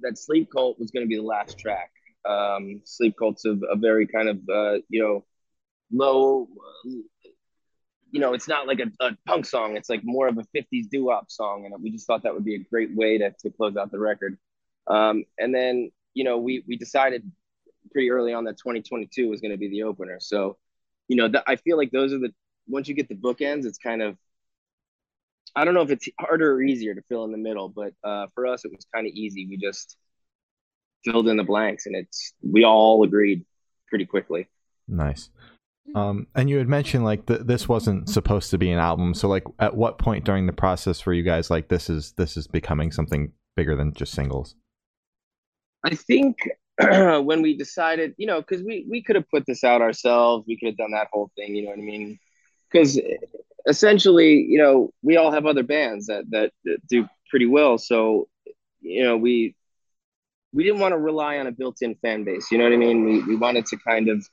that 0.00 0.18
Sleep 0.18 0.50
Cult 0.52 0.78
was 0.78 0.90
going 0.90 1.04
to 1.04 1.08
be 1.08 1.16
the 1.16 1.22
last 1.22 1.58
track. 1.58 1.90
Um, 2.28 2.82
Sleep 2.84 3.14
Cult's 3.18 3.44
a, 3.46 3.56
a 3.70 3.76
very 3.76 4.06
kind 4.06 4.28
of 4.28 4.36
uh, 4.48 4.78
you 4.88 5.02
know 5.02 5.24
low. 5.90 6.48
You 8.10 8.20
know, 8.20 8.34
it's 8.34 8.46
not 8.46 8.66
like 8.66 8.80
a, 8.80 9.04
a 9.04 9.16
punk 9.26 9.46
song. 9.46 9.76
It's 9.76 9.88
like 9.88 10.02
more 10.04 10.28
of 10.28 10.36
a 10.36 10.44
'50s 10.54 10.90
doo-wop 10.90 11.30
song, 11.30 11.64
and 11.64 11.82
we 11.82 11.90
just 11.90 12.06
thought 12.06 12.22
that 12.24 12.34
would 12.34 12.44
be 12.44 12.56
a 12.56 12.64
great 12.70 12.94
way 12.94 13.16
to 13.18 13.30
to 13.40 13.50
close 13.50 13.76
out 13.76 13.90
the 13.90 13.98
record. 13.98 14.36
Um, 14.86 15.24
and 15.38 15.54
then 15.54 15.90
you 16.12 16.24
know 16.24 16.36
we 16.36 16.62
we 16.68 16.76
decided 16.76 17.30
pretty 17.92 18.10
early 18.10 18.32
on 18.32 18.44
that 18.44 18.58
2022 18.58 19.28
was 19.28 19.40
going 19.40 19.50
to 19.50 19.56
be 19.56 19.68
the 19.68 19.82
opener. 19.82 20.18
So, 20.20 20.56
you 21.08 21.16
know, 21.16 21.28
th- 21.28 21.44
I 21.46 21.56
feel 21.56 21.76
like 21.76 21.90
those 21.90 22.12
are 22.12 22.18
the 22.18 22.32
once 22.68 22.88
you 22.88 22.94
get 22.94 23.08
the 23.08 23.14
bookends, 23.14 23.64
it's 23.64 23.78
kind 23.78 24.02
of 24.02 24.16
I 25.54 25.64
don't 25.64 25.74
know 25.74 25.82
if 25.82 25.90
it's 25.90 26.08
harder 26.18 26.54
or 26.54 26.62
easier 26.62 26.94
to 26.94 27.02
fill 27.08 27.24
in 27.24 27.32
the 27.32 27.38
middle, 27.38 27.68
but 27.68 27.92
uh, 28.02 28.26
for 28.34 28.46
us 28.46 28.64
it 28.64 28.72
was 28.72 28.86
kind 28.94 29.06
of 29.06 29.12
easy. 29.12 29.46
We 29.46 29.56
just 29.58 29.96
filled 31.04 31.28
in 31.28 31.36
the 31.36 31.44
blanks, 31.44 31.86
and 31.86 31.94
it's 31.94 32.32
we 32.42 32.64
all 32.64 33.04
agreed 33.04 33.44
pretty 33.88 34.06
quickly. 34.06 34.48
Nice. 34.88 35.30
Um, 35.94 36.26
and 36.34 36.48
you 36.48 36.58
had 36.58 36.68
mentioned 36.68 37.04
like 37.04 37.26
th- 37.26 37.42
this 37.44 37.68
wasn't 37.68 38.08
supposed 38.08 38.50
to 38.50 38.58
be 38.58 38.70
an 38.70 38.78
album. 38.78 39.14
So 39.14 39.28
like, 39.28 39.44
at 39.58 39.76
what 39.76 39.98
point 39.98 40.24
during 40.24 40.46
the 40.46 40.52
process 40.52 41.04
were 41.04 41.12
you 41.12 41.22
guys 41.22 41.50
like, 41.50 41.68
this 41.68 41.90
is 41.90 42.12
this 42.12 42.36
is 42.36 42.46
becoming 42.46 42.92
something 42.92 43.32
bigger 43.56 43.76
than 43.76 43.92
just 43.92 44.12
singles? 44.12 44.54
I 45.84 45.94
think 45.94 46.48
when 47.24 47.42
we 47.42 47.56
decided, 47.56 48.14
you 48.16 48.26
know, 48.26 48.40
because 48.40 48.62
we 48.62 48.86
we 48.88 49.02
could 49.02 49.16
have 49.16 49.28
put 49.28 49.44
this 49.46 49.64
out 49.64 49.82
ourselves, 49.82 50.44
we 50.46 50.58
could 50.58 50.68
have 50.68 50.76
done 50.76 50.92
that 50.92 51.08
whole 51.12 51.30
thing, 51.36 51.54
you 51.54 51.64
know 51.64 51.70
what 51.70 51.78
I 51.78 51.82
mean? 51.82 52.18
Because 52.70 52.98
essentially, 53.66 54.44
you 54.48 54.58
know, 54.58 54.90
we 55.02 55.16
all 55.16 55.30
have 55.32 55.46
other 55.46 55.62
bands 55.62 56.06
that, 56.06 56.24
that 56.30 56.52
that 56.64 56.78
do 56.88 57.08
pretty 57.30 57.46
well, 57.46 57.78
so 57.78 58.28
you 58.80 59.04
know, 59.04 59.16
we 59.16 59.54
we 60.52 60.64
didn't 60.64 60.80
want 60.80 60.92
to 60.92 60.98
rely 60.98 61.38
on 61.38 61.46
a 61.46 61.52
built-in 61.52 61.94
fan 61.96 62.24
base. 62.24 62.50
You 62.50 62.58
know 62.58 62.64
what 62.64 62.72
I 62.72 62.76
mean? 62.76 63.04
We 63.04 63.22
we 63.22 63.36
wanted 63.36 63.66
to 63.66 63.76
kind 63.78 64.08
of 64.08 64.26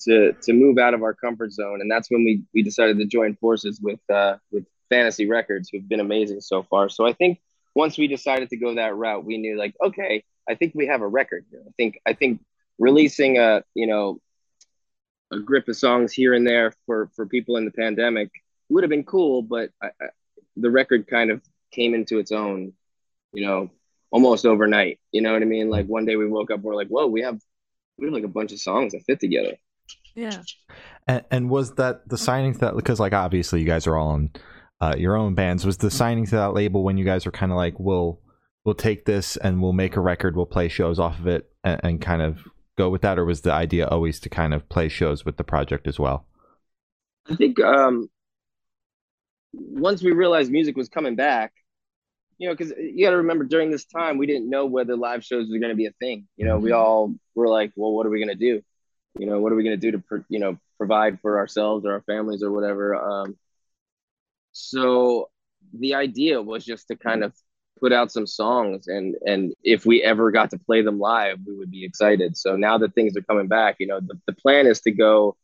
to 0.00 0.32
to 0.32 0.52
move 0.52 0.78
out 0.78 0.94
of 0.94 1.02
our 1.02 1.14
comfort 1.14 1.52
zone, 1.52 1.80
and 1.80 1.90
that's 1.90 2.10
when 2.10 2.24
we 2.24 2.42
we 2.54 2.62
decided 2.62 2.98
to 2.98 3.06
join 3.06 3.36
forces 3.36 3.80
with 3.80 4.00
uh, 4.10 4.36
with 4.50 4.66
Fantasy 4.90 5.28
Records, 5.28 5.68
who've 5.70 5.88
been 5.88 6.00
amazing 6.00 6.40
so 6.40 6.62
far. 6.62 6.88
So 6.88 7.06
I 7.06 7.12
think 7.12 7.40
once 7.74 7.98
we 7.98 8.06
decided 8.06 8.50
to 8.50 8.56
go 8.56 8.74
that 8.74 8.96
route, 8.96 9.24
we 9.24 9.38
knew 9.38 9.58
like, 9.58 9.74
okay, 9.84 10.24
I 10.48 10.54
think 10.54 10.72
we 10.74 10.86
have 10.86 11.02
a 11.02 11.08
record. 11.08 11.44
I 11.54 11.70
think 11.76 12.00
I 12.06 12.12
think 12.12 12.40
releasing 12.78 13.38
a 13.38 13.62
you 13.74 13.86
know 13.86 14.20
a 15.32 15.38
grip 15.38 15.68
of 15.68 15.76
songs 15.76 16.12
here 16.12 16.34
and 16.34 16.46
there 16.46 16.72
for 16.86 17.10
for 17.14 17.26
people 17.26 17.56
in 17.56 17.64
the 17.64 17.70
pandemic 17.72 18.30
would 18.68 18.82
have 18.82 18.90
been 18.90 19.04
cool, 19.04 19.42
but 19.42 19.70
I, 19.82 19.88
I, 20.00 20.06
the 20.56 20.70
record 20.70 21.06
kind 21.06 21.30
of 21.30 21.40
came 21.70 21.94
into 21.94 22.18
its 22.18 22.32
own, 22.32 22.72
you 23.32 23.46
know, 23.46 23.70
almost 24.10 24.46
overnight. 24.46 24.98
You 25.12 25.22
know 25.22 25.32
what 25.32 25.42
I 25.42 25.46
mean? 25.46 25.68
Like 25.70 25.86
one 25.86 26.04
day 26.04 26.16
we 26.16 26.26
woke 26.26 26.50
up, 26.50 26.60
we're 26.60 26.74
like, 26.74 26.88
whoa, 26.88 27.06
we 27.06 27.22
have 27.22 27.40
we 27.98 28.06
have 28.06 28.14
like 28.14 28.24
a 28.24 28.28
bunch 28.28 28.52
of 28.52 28.60
songs 28.60 28.92
that 28.92 29.02
fit 29.06 29.20
together. 29.20 29.56
Yeah. 30.14 30.42
And, 31.06 31.24
and 31.30 31.50
was 31.50 31.74
that 31.74 32.08
the 32.08 32.18
signing 32.18 32.54
to 32.54 32.58
that 32.60 32.76
because 32.76 32.98
like 32.98 33.12
obviously 33.12 33.60
you 33.60 33.66
guys 33.66 33.86
are 33.86 33.96
all 33.96 34.08
on 34.08 34.30
uh, 34.80 34.94
your 34.96 35.16
own 35.16 35.34
bands 35.34 35.64
was 35.64 35.78
the 35.78 35.90
signing 35.90 36.26
to 36.26 36.36
that 36.36 36.52
label 36.52 36.82
when 36.82 36.98
you 36.98 37.04
guys 37.04 37.24
were 37.24 37.32
kind 37.32 37.52
of 37.52 37.56
like, 37.56 37.78
we'll 37.78 38.20
we'll 38.66 38.74
take 38.74 39.04
this 39.04 39.36
and 39.36 39.62
we'll 39.62 39.72
make 39.72 39.96
a 39.96 40.00
record, 40.00 40.36
we'll 40.36 40.44
play 40.44 40.68
shows 40.68 40.98
off 40.98 41.20
of 41.20 41.26
it 41.28 41.48
and, 41.64 41.80
and 41.84 42.02
kind 42.02 42.20
of 42.20 42.40
go 42.76 42.90
with 42.90 43.00
that, 43.02 43.18
or 43.18 43.24
was 43.24 43.40
the 43.40 43.52
idea 43.52 43.86
always 43.86 44.20
to 44.20 44.28
kind 44.28 44.52
of 44.52 44.68
play 44.68 44.88
shows 44.88 45.24
with 45.24 45.36
the 45.38 45.44
project 45.44 45.86
as 45.86 45.98
well? 45.98 46.26
I 47.30 47.36
think 47.36 47.60
um, 47.60 48.10
once 49.52 50.02
we 50.02 50.10
realized 50.10 50.50
music 50.50 50.76
was 50.76 50.88
coming 50.88 51.14
back, 51.14 51.52
you 52.38 52.48
know, 52.48 52.54
because 52.54 52.74
you 52.76 53.06
got 53.06 53.12
to 53.12 53.18
remember 53.18 53.44
during 53.44 53.70
this 53.70 53.86
time 53.86 54.18
we 54.18 54.26
didn't 54.26 54.50
know 54.50 54.66
whether 54.66 54.96
live 54.96 55.24
shows 55.24 55.48
were 55.48 55.58
going 55.58 55.70
to 55.70 55.76
be 55.76 55.86
a 55.86 55.92
thing. 56.00 56.26
You 56.36 56.44
know, 56.44 56.58
we 56.58 56.70
mm-hmm. 56.70 56.78
all 56.78 57.14
were 57.34 57.48
like, 57.48 57.72
well, 57.76 57.92
what 57.92 58.04
are 58.04 58.10
we 58.10 58.18
going 58.18 58.28
to 58.28 58.34
do? 58.34 58.60
You 59.18 59.26
know, 59.26 59.40
what 59.40 59.52
are 59.52 59.56
we 59.56 59.64
going 59.64 59.80
to 59.80 59.90
do 59.90 59.96
to, 59.96 60.24
you 60.28 60.38
know, 60.38 60.58
provide 60.76 61.20
for 61.22 61.38
ourselves 61.38 61.86
or 61.86 61.92
our 61.92 62.02
families 62.02 62.42
or 62.42 62.52
whatever. 62.52 62.94
Um, 62.94 63.38
so 64.52 65.30
the 65.72 65.94
idea 65.94 66.42
was 66.42 66.64
just 66.64 66.88
to 66.88 66.96
kind 66.96 67.24
of 67.24 67.32
put 67.80 67.92
out 67.92 68.10
some 68.10 68.26
songs 68.26 68.88
and 68.88 69.16
and 69.26 69.54
if 69.62 69.84
we 69.84 70.02
ever 70.02 70.30
got 70.30 70.50
to 70.50 70.58
play 70.58 70.82
them 70.82 70.98
live 70.98 71.38
we 71.46 71.54
would 71.54 71.70
be 71.70 71.84
excited 71.84 72.36
so 72.36 72.56
now 72.56 72.78
that 72.78 72.94
things 72.94 73.16
are 73.16 73.22
coming 73.22 73.46
back 73.46 73.76
you 73.78 73.86
know 73.86 74.00
the, 74.00 74.18
the 74.26 74.32
plan 74.32 74.66
is 74.66 74.80
to 74.80 74.90
go 74.90 75.36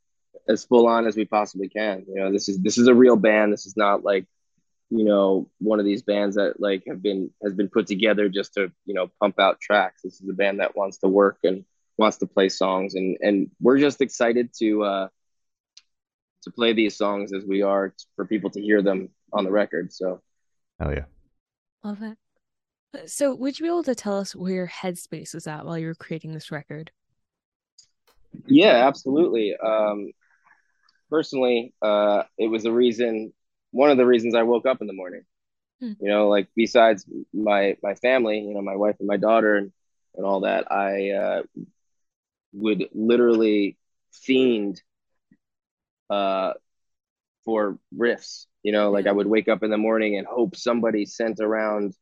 as 0.49 0.65
full 0.65 0.87
on 0.87 1.07
as 1.07 1.17
we 1.17 1.25
possibly 1.25 1.69
can. 1.69 2.05
You 2.09 2.17
know, 2.17 2.33
this 2.33 2.49
is 2.49 2.61
this 2.61 2.79
is 2.79 2.89
a 2.89 2.95
real 2.95 3.17
band. 3.17 3.53
This 3.53 3.67
is 3.67 3.77
not 3.77 4.05
like 4.05 4.27
you 4.91 5.05
know 5.05 5.49
one 5.59 5.79
of 5.79 5.87
these 5.87 6.03
bands 6.03 6.37
that 6.37 6.61
like 6.61 6.85
have 6.87 7.03
been 7.03 7.31
has 7.43 7.55
been 7.55 7.69
put 7.69 7.87
together 7.87 8.29
just 8.29 8.55
to 8.55 8.73
you 8.85 8.95
know 8.95 9.11
pump 9.21 9.39
out 9.39 9.61
tracks. 9.61 10.03
This 10.03 10.21
is 10.21 10.29
a 10.29 10.35
band 10.35 10.61
that 10.61 10.77
wants 10.77 10.99
to 10.99 11.09
work 11.09 11.39
and 11.45 11.65
wants 11.99 12.19
to 12.19 12.27
play 12.27 12.49
songs, 12.49 12.95
and 12.95 13.17
and 13.21 13.51
we're 13.61 13.79
just 13.79 14.01
excited 14.01 14.51
to 14.59 14.85
uh, 14.85 15.09
to 16.43 16.51
play 16.51 16.73
these 16.73 16.97
songs 16.97 17.33
as 17.33 17.45
we 17.45 17.63
are 17.63 17.95
for 18.17 18.27
people 18.27 18.51
to 18.51 18.61
hear 18.61 18.83
them 18.83 19.11
on 19.33 19.45
the 19.45 19.51
record. 19.51 19.93
So, 19.93 20.21
hell 20.81 20.93
yeah, 20.93 21.05
love 21.85 22.03
it. 22.03 22.19
So, 23.07 23.35
would 23.35 23.59
you 23.59 23.65
be 23.65 23.69
able 23.69 23.83
to 23.85 23.95
tell 23.95 24.19
us 24.19 24.37
where 24.37 24.53
your 24.53 24.67
headspace 24.69 25.35
was 25.35 25.47
at 25.47 25.65
while 25.65 25.79
you 25.79 25.87
were 25.87 25.95
creating 25.95 26.35
this 26.35 26.51
record? 26.51 26.91
Yeah, 28.47 28.87
absolutely. 28.87 29.57
Um, 29.57 30.13
personally, 31.11 31.73
uh, 31.81 32.25
it 32.39 32.49
was 32.49 32.65
a 32.65 32.73
reason, 32.73 33.33
one 33.71 33.91
of 33.91 33.97
the 33.97 34.07
reasons 34.07 34.35
I 34.35 34.43
woke 34.43 34.67
up 34.67 34.81
in 34.81 34.87
the 34.87 34.93
morning. 34.93 35.23
Hmm. 35.81 35.93
You 36.01 36.09
know, 36.09 36.29
like 36.29 36.49
besides 36.55 37.07
my 37.33 37.77
my 37.83 37.95
family, 37.95 38.41
you 38.41 38.55
know, 38.55 38.63
my 38.63 38.77
wife 38.77 38.97
and 38.99 39.09
my 39.09 39.17
daughter 39.17 39.57
and, 39.57 39.73
and 40.15 40.27
all 40.27 40.41
that, 40.41 40.71
I 40.71 41.11
uh, 41.11 41.43
would 42.53 42.89
literally 42.93 43.79
fiend 44.13 44.83
uh, 46.11 46.53
for 47.45 47.79
riffs. 47.97 48.47
You 48.63 48.73
know, 48.73 48.91
like 48.91 49.07
I 49.07 49.13
would 49.13 49.27
wake 49.27 49.49
up 49.49 49.63
in 49.63 49.71
the 49.71 49.79
morning 49.79 50.17
and 50.17 50.27
hope 50.27 50.57
somebody 50.57 51.07
sent 51.07 51.41
around 51.41 51.95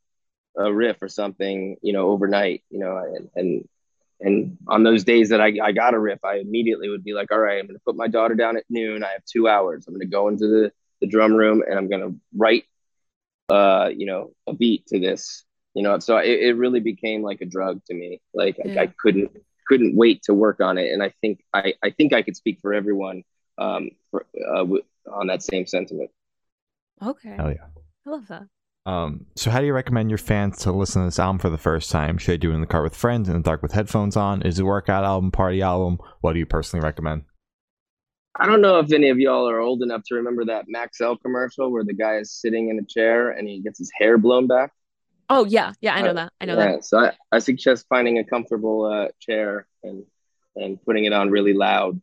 a 0.57 0.73
riff 0.73 1.01
or 1.03 1.09
something, 1.09 1.77
you 1.83 1.93
know, 1.93 2.09
overnight, 2.09 2.63
you 2.71 2.79
know, 2.79 2.97
and, 2.97 3.31
and, 3.35 3.69
and 4.21 4.59
on 4.69 4.83
those 4.83 5.05
days 5.05 5.31
that 5.31 5.41
I, 5.41 5.55
I 5.63 5.73
got 5.73 5.95
a 5.95 5.99
riff, 5.99 6.19
I 6.25 6.37
immediately 6.37 6.89
would 6.89 7.05
be 7.05 7.15
like, 7.15 7.33
all 7.33 7.39
right, 7.39 7.59
I'm 7.59 7.67
going 7.67 7.77
to 7.77 7.83
put 7.85 7.97
my 7.97 8.09
daughter 8.09 8.35
down 8.35 8.57
at 8.57 8.65
noon. 8.69 9.03
I 9.03 9.13
have 9.13 9.25
two 9.25 9.49
hours. 9.49 9.87
I'm 9.87 9.95
going 9.95 10.01
to 10.01 10.07
go 10.07 10.29
into 10.29 10.47
the, 10.47 10.73
the 11.01 11.07
drum 11.07 11.35
room 11.35 11.63
and 11.67 11.79
I'm 11.79 11.89
going 11.89 12.03
to 12.03 12.21
write, 12.37 12.65
uh, 13.49 13.91
you 13.97 14.07
know, 14.07 14.33
a 14.47 14.53
beat 14.53 14.87
to 14.89 15.01
this, 15.01 15.45
you 15.75 15.83
know, 15.83 15.99
so 15.99 16.19
it, 16.19 16.41
it 16.41 16.57
really 16.57 16.81
became 16.81 17.23
like 17.23 17.41
a 17.41 17.47
drug 17.47 17.83
to 17.87 17.95
me. 17.95 18.21
Like 18.35 18.59
yeah. 18.63 18.81
I, 18.81 18.85
I, 18.85 18.87
couldn't, 18.99 19.31
couldn't 19.67 19.97
wait 19.97 20.23
to 20.25 20.35
work 20.35 20.61
on 20.61 20.77
it. 20.79 20.93
And 20.93 21.03
I 21.03 21.15
think, 21.21 21.43
I, 21.55 21.75
I 21.83 21.91
think 21.91 22.13
I 22.13 22.23
could 22.23 22.37
speak 22.37 22.59
for 22.61 22.75
everyone, 22.75 23.23
um, 23.57 23.91
for, 24.11 24.27
uh, 24.47 24.67
on 25.11 25.29
that 25.29 25.43
same 25.43 25.67
sentiment. 25.67 26.11
Okay. 27.03 27.37
Hell 27.37 27.51
yeah. 27.51 27.67
I 28.07 28.11
love 28.11 28.27
that. 28.29 28.47
Um, 28.87 29.27
so 29.37 29.51
how 29.51 29.61
do 29.61 29.67
you 29.67 29.75
recommend 29.75 30.11
your 30.11 30.19
fans 30.19 30.59
to 30.59 30.73
listen 30.73 31.03
to 31.03 31.07
this 31.07 31.19
album 31.19 31.39
for 31.39 31.51
the 31.51 31.59
first 31.59 31.91
time? 31.91 32.19
Should 32.19 32.33
they 32.33 32.39
do 32.39 32.51
it 32.51 32.55
in 32.55 32.61
the 32.61 32.67
car 32.67 32.83
with 32.83 32.97
friends 32.97 33.29
in 33.29 33.35
the 33.35 33.43
dark 33.43 33.63
with 33.63 33.73
headphones 33.73 34.17
on? 34.17 34.43
Is 34.43 34.59
it 34.59 34.63
a 34.63 34.67
workout 34.67 35.05
album, 35.05 35.31
party 35.31 35.61
album? 35.63 35.99
What 36.23 36.33
do 36.33 36.39
you 36.39 36.47
personally 36.47 36.83
recommend? 36.83 37.25
I 38.37 38.47
don't 38.47 38.63
know 38.63 38.79
if 38.79 38.91
any 38.93 39.11
of 39.11 39.19
y'all 39.19 39.49
are 39.49 39.61
old 39.61 39.83
enough 39.83 40.03
to 40.07 40.15
remember 40.15 40.47
that 40.47 40.67
Maxell 40.75 41.21
commercial 41.21 41.71
where 41.71 41.85
the 41.85 41.93
guy 41.93 42.17
is 42.17 42.33
sitting 42.33 42.71
in 42.71 42.79
a 42.79 42.85
chair 42.85 43.31
and 43.31 43.47
he 43.47 43.61
gets 43.61 43.79
his 43.79 43.91
hair 43.99 44.17
blown 44.17 44.47
back. 44.47 44.73
Oh 45.29 45.45
yeah, 45.45 45.73
yeah, 45.81 45.95
I 45.95 46.03
know 46.03 46.11
uh, 46.11 46.15
that. 46.15 46.33
I 46.41 46.45
know 46.47 46.57
yeah, 46.57 46.73
that. 46.73 46.85
So 46.85 46.99
I, 46.99 47.13
I 47.31 47.39
suggest 47.39 47.87
finding 47.89 48.19
a 48.19 48.25
comfortable 48.25 48.85
uh, 48.85 49.09
chair 49.21 49.67
and 49.83 50.05
and 50.57 50.83
putting 50.85 51.05
it 51.05 51.13
on 51.13 51.31
really 51.31 51.53
loud 51.53 52.01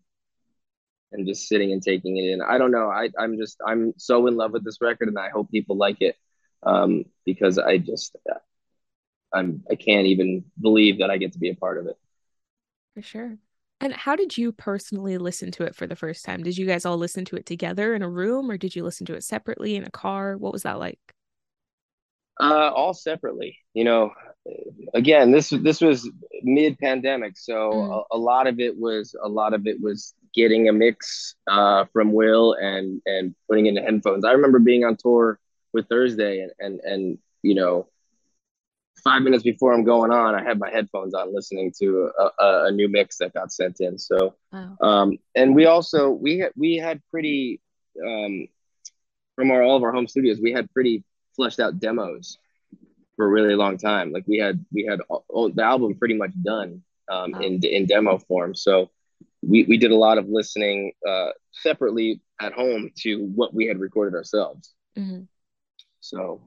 and 1.11 1.27
just 1.27 1.47
sitting 1.47 1.71
and 1.71 1.81
taking 1.81 2.17
it 2.17 2.29
in. 2.29 2.41
I 2.41 2.57
don't 2.57 2.71
know. 2.71 2.89
I 2.89 3.09
I'm 3.17 3.37
just 3.37 3.57
I'm 3.65 3.93
so 3.97 4.27
in 4.27 4.35
love 4.35 4.51
with 4.51 4.63
this 4.63 4.77
record 4.79 5.07
and 5.07 5.17
I 5.17 5.29
hope 5.29 5.49
people 5.49 5.75
like 5.75 5.97
it 6.01 6.15
um, 6.63 7.05
because 7.25 7.57
I 7.57 7.77
just 7.77 8.15
I'm 9.33 9.63
I 9.69 9.75
can't 9.75 10.07
even 10.07 10.45
believe 10.59 10.99
that 10.99 11.09
I 11.09 11.17
get 11.17 11.33
to 11.33 11.39
be 11.39 11.49
a 11.49 11.55
part 11.55 11.77
of 11.77 11.87
it. 11.87 11.97
For 12.95 13.01
sure. 13.01 13.37
And 13.79 13.93
how 13.93 14.15
did 14.15 14.35
you 14.37 14.51
personally 14.51 15.19
listen 15.19 15.51
to 15.51 15.63
it 15.63 15.75
for 15.75 15.85
the 15.85 15.95
first 15.95 16.25
time? 16.25 16.41
Did 16.41 16.57
you 16.57 16.65
guys 16.65 16.83
all 16.83 16.97
listen 16.97 17.25
to 17.25 17.35
it 17.35 17.45
together 17.45 17.93
in 17.93 18.01
a 18.01 18.09
room 18.09 18.49
or 18.49 18.57
did 18.57 18.75
you 18.75 18.83
listen 18.83 19.05
to 19.05 19.13
it 19.13 19.23
separately 19.23 19.75
in 19.75 19.83
a 19.83 19.91
car? 19.91 20.35
What 20.35 20.51
was 20.51 20.63
that 20.63 20.79
like? 20.79 20.99
Uh, 22.39 22.71
all 22.73 22.93
separately. 22.93 23.57
You 23.73 23.83
know, 23.83 24.11
again, 24.93 25.31
this 25.31 25.49
this 25.49 25.81
was 25.81 26.09
mid 26.43 26.77
pandemic, 26.77 27.37
so 27.37 27.71
mm. 27.71 28.05
a, 28.11 28.15
a, 28.15 28.17
lot 28.17 28.45
of 28.47 28.59
it 28.59 28.77
was 28.77 29.15
a 29.23 29.27
lot 29.27 29.53
of 29.53 29.65
it 29.65 29.81
was 29.81 30.13
getting 30.35 30.69
a 30.69 30.73
mix 30.73 31.35
uh, 31.47 31.85
from 31.91 32.13
Will 32.13 32.53
and 32.53 33.01
and 33.07 33.33
putting 33.47 33.65
in 33.65 33.75
the 33.75 33.81
headphones. 33.81 34.23
I 34.23 34.33
remember 34.33 34.59
being 34.59 34.83
on 34.83 34.97
tour 34.97 35.39
with 35.77 35.87
Thursday 35.87 36.41
and 36.41 36.51
and 36.59 36.79
and 36.81 37.17
you 37.43 37.55
know 37.55 37.87
five 39.03 39.21
minutes 39.21 39.43
before 39.43 39.73
I'm 39.73 39.83
going 39.83 40.11
on, 40.11 40.35
I 40.35 40.43
had 40.43 40.59
my 40.59 40.69
headphones 40.69 41.13
on 41.13 41.33
listening 41.33 41.71
to 41.79 42.11
a, 42.19 42.43
a, 42.43 42.65
a 42.65 42.71
new 42.71 42.89
mix 42.89 43.19
that 43.19 43.33
got 43.33 43.53
sent 43.53 43.79
in. 43.79 43.97
So, 43.97 44.35
wow. 44.51 44.75
um, 44.81 45.17
and 45.35 45.55
we 45.55 45.65
also 45.65 46.09
we 46.09 46.39
had 46.39 46.51
we 46.55 46.77
had 46.77 46.99
pretty 47.11 47.61
um, 48.05 48.47
from 49.35 49.51
our 49.51 49.63
all 49.63 49.77
of 49.77 49.83
our 49.83 49.91
home 49.91 50.07
studios, 50.07 50.39
we 50.41 50.51
had 50.51 50.71
pretty 50.73 51.03
fleshed 51.35 51.59
out 51.59 51.79
demos 51.79 52.37
for 53.15 53.25
a 53.25 53.29
really 53.29 53.55
long 53.55 53.77
time. 53.77 54.11
Like 54.11 54.25
we 54.27 54.37
had 54.37 54.65
we 54.73 54.85
had 54.85 54.99
all, 55.07 55.51
the 55.51 55.63
album 55.63 55.95
pretty 55.95 56.15
much 56.15 56.31
done 56.43 56.83
um, 57.09 57.31
wow. 57.31 57.39
in 57.39 57.63
in 57.63 57.85
demo 57.85 58.17
form. 58.17 58.55
So 58.55 58.89
we 59.41 59.63
we 59.63 59.77
did 59.77 59.91
a 59.91 59.95
lot 59.95 60.17
of 60.17 60.27
listening 60.27 60.93
uh, 61.07 61.29
separately 61.51 62.21
at 62.41 62.53
home 62.53 62.91
to 63.03 63.25
what 63.35 63.53
we 63.53 63.67
had 63.67 63.79
recorded 63.79 64.15
ourselves. 64.15 64.73
Mm-hmm. 64.97 65.23
So, 66.07 66.39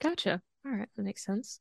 gotcha. 0.00 0.40
All 0.64 0.72
right, 0.72 0.88
that 0.96 1.02
makes 1.02 1.22
sense. 1.22 1.60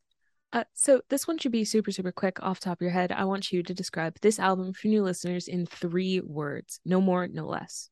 Uh, 0.53 0.63
so 0.73 1.01
this 1.09 1.27
one 1.27 1.37
should 1.37 1.51
be 1.51 1.65
super, 1.65 1.91
super 1.91 2.13
quick 2.13 2.41
off 2.41 2.61
top 2.61 2.77
of 2.77 2.81
your 2.81 2.91
head. 2.91 3.11
I 3.11 3.25
want 3.25 3.51
you 3.51 3.61
to 3.63 3.73
describe 3.73 4.17
this 4.21 4.39
album 4.39 4.71
for 4.71 4.87
new 4.87 5.03
listeners 5.03 5.49
in 5.49 5.65
three 5.65 6.21
words, 6.21 6.79
no 6.85 7.01
more, 7.01 7.27
no 7.27 7.45
less. 7.45 7.89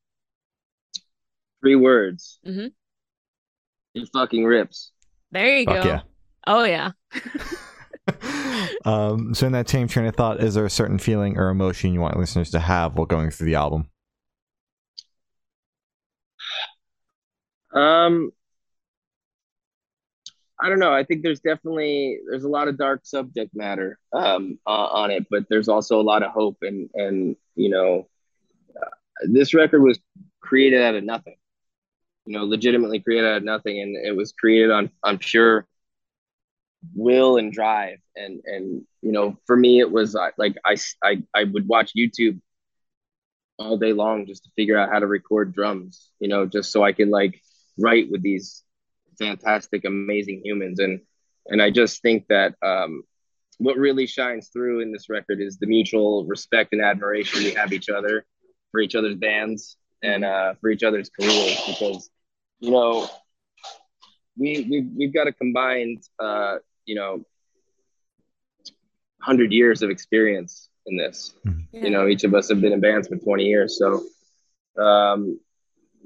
Three 1.60 1.76
words. 1.76 2.38
Mm-hmm. 2.46 2.68
It 3.94 4.08
fucking 4.14 4.46
rips. 4.46 4.92
There 5.32 5.58
you 5.58 5.66
Fuck 5.66 5.82
go. 5.82 5.88
Yeah. 5.90 6.00
Oh 6.46 6.64
yeah. 6.64 6.92
um, 8.86 9.34
so 9.34 9.46
in 9.46 9.52
that 9.52 9.68
same 9.68 9.86
train 9.86 10.06
of 10.06 10.16
thought, 10.16 10.42
is 10.42 10.54
there 10.54 10.64
a 10.64 10.70
certain 10.70 10.98
feeling 10.98 11.36
or 11.36 11.50
emotion 11.50 11.92
you 11.92 12.00
want 12.00 12.16
listeners 12.16 12.50
to 12.52 12.60
have 12.60 12.94
while 12.96 13.04
going 13.04 13.30
through 13.30 13.48
the 13.48 13.56
album? 13.56 13.90
Um, 17.76 18.30
I 20.60 20.68
don't 20.70 20.78
know. 20.78 20.92
I 20.92 21.04
think 21.04 21.22
there's 21.22 21.40
definitely 21.40 22.18
there's 22.28 22.44
a 22.44 22.48
lot 22.48 22.68
of 22.68 22.78
dark 22.78 23.04
subject 23.04 23.54
matter 23.54 23.98
um, 24.12 24.58
uh, 24.66 24.70
on 24.70 25.10
it, 25.10 25.26
but 25.30 25.44
there's 25.50 25.68
also 25.68 26.00
a 26.00 26.02
lot 26.02 26.22
of 26.22 26.32
hope 26.32 26.58
and 26.62 26.88
and 26.94 27.36
you 27.56 27.68
know, 27.68 28.08
uh, 28.76 28.88
this 29.24 29.54
record 29.54 29.82
was 29.82 29.98
created 30.40 30.82
out 30.82 30.94
of 30.94 31.04
nothing. 31.04 31.36
You 32.26 32.38
know, 32.38 32.44
legitimately 32.44 33.00
created 33.00 33.26
out 33.28 33.38
of 33.38 33.44
nothing, 33.44 33.80
and 33.80 33.96
it 33.96 34.16
was 34.16 34.32
created 34.32 34.70
on 34.70 34.90
on 35.04 35.18
pure 35.18 35.66
will 36.94 37.36
and 37.36 37.52
drive. 37.52 37.98
And 38.14 38.40
and 38.44 38.82
you 39.02 39.12
know, 39.12 39.38
for 39.46 39.56
me, 39.56 39.80
it 39.80 39.90
was 39.90 40.16
uh, 40.16 40.30
like 40.38 40.56
I 40.64 40.76
I 41.02 41.22
I 41.34 41.44
would 41.44 41.68
watch 41.68 41.92
YouTube 41.96 42.40
all 43.58 43.78
day 43.78 43.92
long 43.92 44.26
just 44.26 44.44
to 44.44 44.50
figure 44.56 44.76
out 44.78 44.90
how 44.90 44.98
to 44.98 45.06
record 45.06 45.54
drums. 45.54 46.10
You 46.20 46.28
know, 46.28 46.46
just 46.46 46.72
so 46.72 46.82
I 46.82 46.92
could 46.92 47.08
like 47.08 47.40
write 47.78 48.10
with 48.10 48.22
these 48.22 48.62
fantastic, 49.18 49.84
amazing 49.84 50.42
humans. 50.44 50.78
And 50.78 51.00
and 51.48 51.62
I 51.62 51.70
just 51.70 52.02
think 52.02 52.26
that 52.28 52.54
um, 52.62 53.02
what 53.58 53.76
really 53.76 54.06
shines 54.06 54.48
through 54.48 54.80
in 54.80 54.92
this 54.92 55.08
record 55.08 55.40
is 55.40 55.58
the 55.58 55.66
mutual 55.66 56.24
respect 56.26 56.72
and 56.72 56.82
admiration 56.82 57.44
we 57.44 57.54
have 57.54 57.72
each 57.72 57.88
other 57.88 58.26
for 58.70 58.80
each 58.80 58.94
other's 58.94 59.16
bands 59.16 59.76
and 60.02 60.24
uh, 60.24 60.54
for 60.60 60.70
each 60.70 60.82
other's 60.82 61.08
careers 61.08 61.60
because 61.66 62.10
you 62.60 62.70
know 62.70 63.08
we 64.38 64.66
we've, 64.68 64.90
we've 64.96 65.14
got 65.14 65.26
a 65.26 65.32
combined 65.32 66.02
uh, 66.18 66.56
you 66.84 66.94
know 66.94 67.22
100 69.24 69.52
years 69.52 69.82
of 69.82 69.90
experience 69.90 70.68
in 70.86 70.96
this 70.96 71.34
mm-hmm. 71.46 71.84
you 71.84 71.90
know 71.90 72.06
each 72.06 72.24
of 72.24 72.34
us 72.34 72.48
have 72.48 72.60
been 72.60 72.72
in 72.72 72.80
bands 72.80 73.08
for 73.08 73.16
20 73.16 73.44
years 73.44 73.78
so 73.78 74.04
um, 74.82 75.40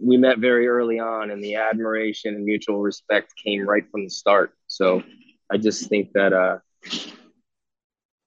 we 0.03 0.17
met 0.17 0.39
very 0.39 0.67
early 0.67 0.99
on 0.99 1.31
and 1.31 1.43
the 1.43 1.57
admiration 1.57 2.35
and 2.35 2.45
mutual 2.45 2.81
respect 2.81 3.33
came 3.43 3.69
right 3.69 3.85
from 3.91 4.05
the 4.05 4.11
start. 4.11 4.55
So 4.67 5.03
i 5.53 5.57
just 5.57 5.89
think 5.89 6.13
that 6.13 6.33
uh 6.33 6.59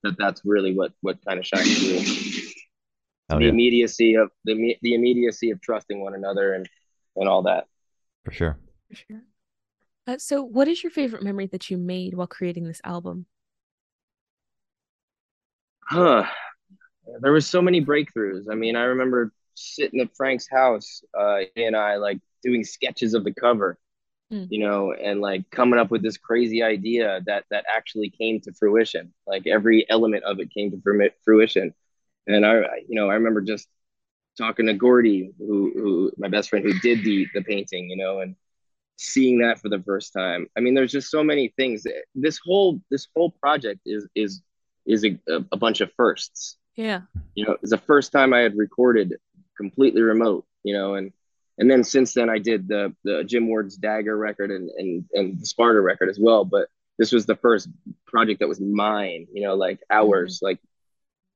that 0.04 0.16
that's 0.18 0.42
really 0.44 0.76
what 0.76 0.92
what 1.02 1.18
kind 1.26 1.40
of 1.40 1.46
shines 1.46 1.80
through. 1.80 2.54
Oh, 3.30 3.38
the 3.38 3.46
yeah. 3.46 3.50
immediacy 3.50 4.16
of 4.16 4.30
the 4.44 4.76
the 4.82 4.94
immediacy 4.94 5.50
of 5.52 5.62
trusting 5.62 6.02
one 6.02 6.14
another 6.14 6.54
and 6.54 6.68
and 7.16 7.28
all 7.28 7.44
that. 7.44 7.66
For 8.26 8.32
sure. 8.32 8.58
For 8.90 8.96
sure. 8.96 9.22
Uh, 10.06 10.18
so 10.18 10.44
what 10.44 10.68
is 10.68 10.84
your 10.84 10.92
favorite 10.92 11.24
memory 11.24 11.48
that 11.48 11.70
you 11.70 11.78
made 11.78 12.14
while 12.14 12.28
creating 12.28 12.66
this 12.66 12.82
album? 12.84 13.26
Huh. 15.86 16.26
There 17.22 17.32
was 17.32 17.48
so 17.48 17.62
many 17.62 17.84
breakthroughs. 17.84 18.52
I 18.52 18.56
mean 18.56 18.76
i 18.76 18.84
remember 18.84 19.32
sitting 19.56 20.00
at 20.02 20.16
Frank's 20.16 20.48
house, 20.50 21.04
uh, 21.18 21.42
and 21.56 21.76
I 21.76 21.96
like 21.96 22.20
doing 22.42 22.64
sketches 22.64 23.14
of 23.14 23.24
the 23.24 23.34
cover, 23.34 23.78
mm. 24.32 24.48
you 24.50 24.60
know, 24.60 24.94
and 24.94 25.22
like 25.22 25.50
coming 25.50 25.80
up 25.80 25.92
with 25.92 26.02
this 26.02 26.18
crazy 26.18 26.64
idea 26.64 27.22
that 27.26 27.46
that 27.50 27.66
actually 27.74 28.10
came 28.10 28.40
to 28.42 28.54
fruition. 28.54 29.14
Like 29.26 29.48
every 29.48 29.86
element 29.90 30.24
of 30.24 30.40
it 30.40 30.54
came 30.54 30.72
to 30.72 31.12
fruition. 31.24 31.74
And 32.28 32.46
I, 32.46 32.62
you 32.88 32.96
know, 32.96 33.10
I 33.10 33.16
remember 33.16 33.42
just 33.42 33.68
talking 34.38 34.66
to 34.68 34.74
Gordy, 34.74 35.32
who, 35.38 35.72
who 35.74 36.12
my 36.18 36.28
best 36.28 36.50
friend 36.50 36.66
who 36.66 36.78
did 36.80 37.04
the 37.04 37.28
the 37.34 37.42
painting, 37.42 37.90
you 37.90 37.98
know, 37.98 38.20
and 38.20 38.36
seeing 38.98 39.40
that 39.40 39.60
for 39.60 39.70
the 39.70 39.82
first 39.82 40.14
time. 40.14 40.48
I 40.58 40.60
mean, 40.60 40.74
there's 40.74 40.92
just 40.92 41.12
so 41.12 41.24
many 41.24 41.54
things. 41.58 41.86
This 42.16 42.40
whole 42.44 42.80
this 42.90 43.08
whole 43.16 43.32
project 43.32 43.82
is 43.86 44.08
is 44.16 44.42
is 44.86 45.06
a, 45.06 45.18
a 45.52 45.58
bunch 45.58 45.82
of 45.82 45.92
firsts. 45.96 46.58
Yeah. 46.76 47.02
You 47.36 47.46
know, 47.46 47.58
it's 47.62 47.72
the 47.72 47.78
first 47.78 48.12
time 48.12 48.34
I 48.34 48.40
had 48.40 48.58
recorded 48.58 49.16
completely 49.58 50.02
remote, 50.02 50.46
you 50.64 50.74
know, 50.74 50.96
and 50.96 51.12
and 51.58 51.70
then 51.70 51.84
since 51.84 52.14
then 52.14 52.30
I 52.30 52.40
did 52.40 52.68
the 52.68 52.96
the 53.04 53.24
Jim 53.24 53.48
Ward's 53.48 53.78
Dagger 53.78 54.18
record 54.18 54.52
and 54.52 54.70
and 54.78 55.06
and 55.14 55.40
the 55.40 55.46
Sparta 55.46 55.82
record 55.82 56.10
as 56.10 56.20
well. 56.20 56.46
But 56.46 56.68
this 56.98 57.12
was 57.12 57.26
the 57.26 57.36
first 57.36 57.70
project 58.06 58.40
that 58.40 58.50
was 58.50 58.60
mine, 58.60 59.28
you 59.34 59.44
know, 59.44 59.56
like 59.56 59.80
ours, 59.90 60.38
mm-hmm. 60.38 60.46
like 60.46 60.60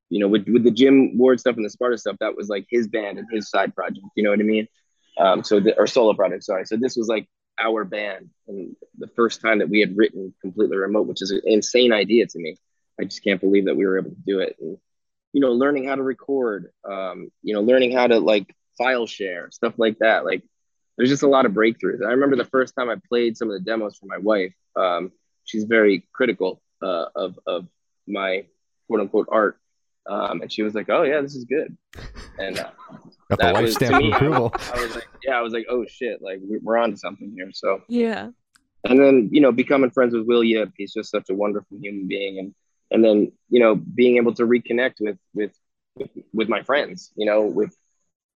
you 0.09 0.19
know, 0.19 0.27
with 0.27 0.47
with 0.47 0.63
the 0.63 0.71
Jim 0.71 1.17
Ward 1.17 1.39
stuff 1.39 1.55
and 1.57 1.65
the 1.65 1.69
Sparta 1.69 1.97
stuff, 1.97 2.17
that 2.19 2.36
was 2.36 2.50
like 2.50 2.65
his 2.69 2.88
band 2.88 3.19
and 3.19 3.27
his 3.31 3.50
side 3.50 3.75
project. 3.75 4.05
You 4.15 4.24
know 4.24 4.31
what 4.31 4.39
I 4.39 4.43
mean? 4.43 4.67
Um, 5.17 5.43
so 5.43 5.59
the, 5.59 5.77
or 5.77 5.88
solo 5.88 6.13
project, 6.13 6.43
sorry. 6.43 6.65
So 6.65 6.77
this 6.77 6.95
was 6.95 7.07
like 7.07 7.27
our 7.59 7.83
band 7.83 8.29
and 8.47 8.75
the 8.97 9.07
first 9.07 9.41
time 9.41 9.59
that 9.59 9.69
we 9.69 9.79
had 9.79 9.97
written 9.97 10.33
completely 10.41 10.77
remote, 10.77 11.07
which 11.07 11.21
is 11.21 11.31
an 11.31 11.41
insane 11.45 11.91
idea 11.91 12.27
to 12.27 12.39
me. 12.39 12.55
I 13.00 13.03
just 13.03 13.24
can't 13.24 13.41
believe 13.41 13.65
that 13.65 13.75
we 13.75 13.86
were 13.86 13.97
able 13.97 14.12
to 14.12 14.21
do 14.25 14.39
it. 14.39 14.55
And 14.59 14.77
you 15.34 15.41
know, 15.41 15.51
learning 15.51 15.88
how 15.88 15.96
to 15.96 16.03
record, 16.03 16.72
um, 16.89 17.29
you 17.43 17.53
know, 17.53 17.62
learning 17.62 17.91
how 17.91 18.07
to 18.07 18.19
like 18.19 18.55
file 18.77 19.07
share, 19.07 19.50
stuff 19.51 19.74
like 19.77 20.00
that. 20.00 20.25
Like 20.25 20.43
there's 20.98 21.10
just 21.10 21.24
a 21.24 21.27
lot 21.27 21.46
of 21.46 21.51
breakthroughs. 21.51 22.03
I 22.05 22.12
remember 22.12 22.36
the 22.36 22.46
first 22.46 22.75
time 22.75 22.89
I 22.89 22.96
played 23.07 23.38
some 23.38 23.50
of 23.50 23.53
the 23.53 23.60
demos 23.60 23.98
for 23.98 24.07
my 24.07 24.17
wife. 24.17 24.53
Um, 24.75 25.12
she's 25.46 25.65
very 25.65 26.07
critical 26.13 26.62
uh, 26.81 27.05
of 27.15 27.39
of 27.46 27.67
my 28.07 28.46
quote 28.88 29.01
unquote 29.01 29.27
art. 29.31 29.60
Um, 30.10 30.41
and 30.41 30.51
she 30.51 30.63
was 30.63 30.74
like, 30.74 30.89
"Oh 30.89 31.03
yeah, 31.03 31.22
this 31.22 31.36
is 31.36 31.43
good." 31.43 31.77
And 32.39 32.57
uh, 32.57 32.69
got 33.29 33.39
the 33.39 33.53
wife 33.53 33.72
stamp 33.74 34.03
of 34.03 34.13
approval. 34.13 34.53
I 34.74 34.81
was 34.81 34.96
like, 34.96 35.07
"Yeah," 35.24 35.38
I 35.38 35.41
was 35.41 35.51
like, 35.51 35.65
"Oh 35.69 35.86
shit!" 35.86 36.22
Like 36.22 36.39
we're 36.41 36.77
on 36.77 36.91
to 36.91 36.98
something 36.98 37.34
here. 37.36 37.50
So 37.53 37.81
yeah. 37.89 38.29
And 38.86 39.00
then 39.00 39.29
you 39.34 39.41
know, 39.41 39.51
becoming 39.51 39.91
friends 39.91 40.13
with 40.13 40.25
Will 40.25 40.43
Yip, 40.43 40.72
he's 40.77 40.93
just 40.93 41.12
such 41.12 41.29
a 41.29 41.36
wonderful 41.36 41.77
human 41.77 42.07
being, 42.07 42.39
and 42.39 42.55
and 42.91 43.03
then 43.03 43.32
you 43.50 43.60
know, 43.60 43.75
being 43.75 44.17
able 44.17 44.34
to 44.36 44.44
reconnect 44.44 44.96
with 45.00 45.17
with 45.34 45.53
with, 45.96 46.10
with 46.34 46.50
my 46.50 46.63
friends, 46.63 47.12
you 47.15 47.25
know, 47.25 47.41
with 47.44 47.75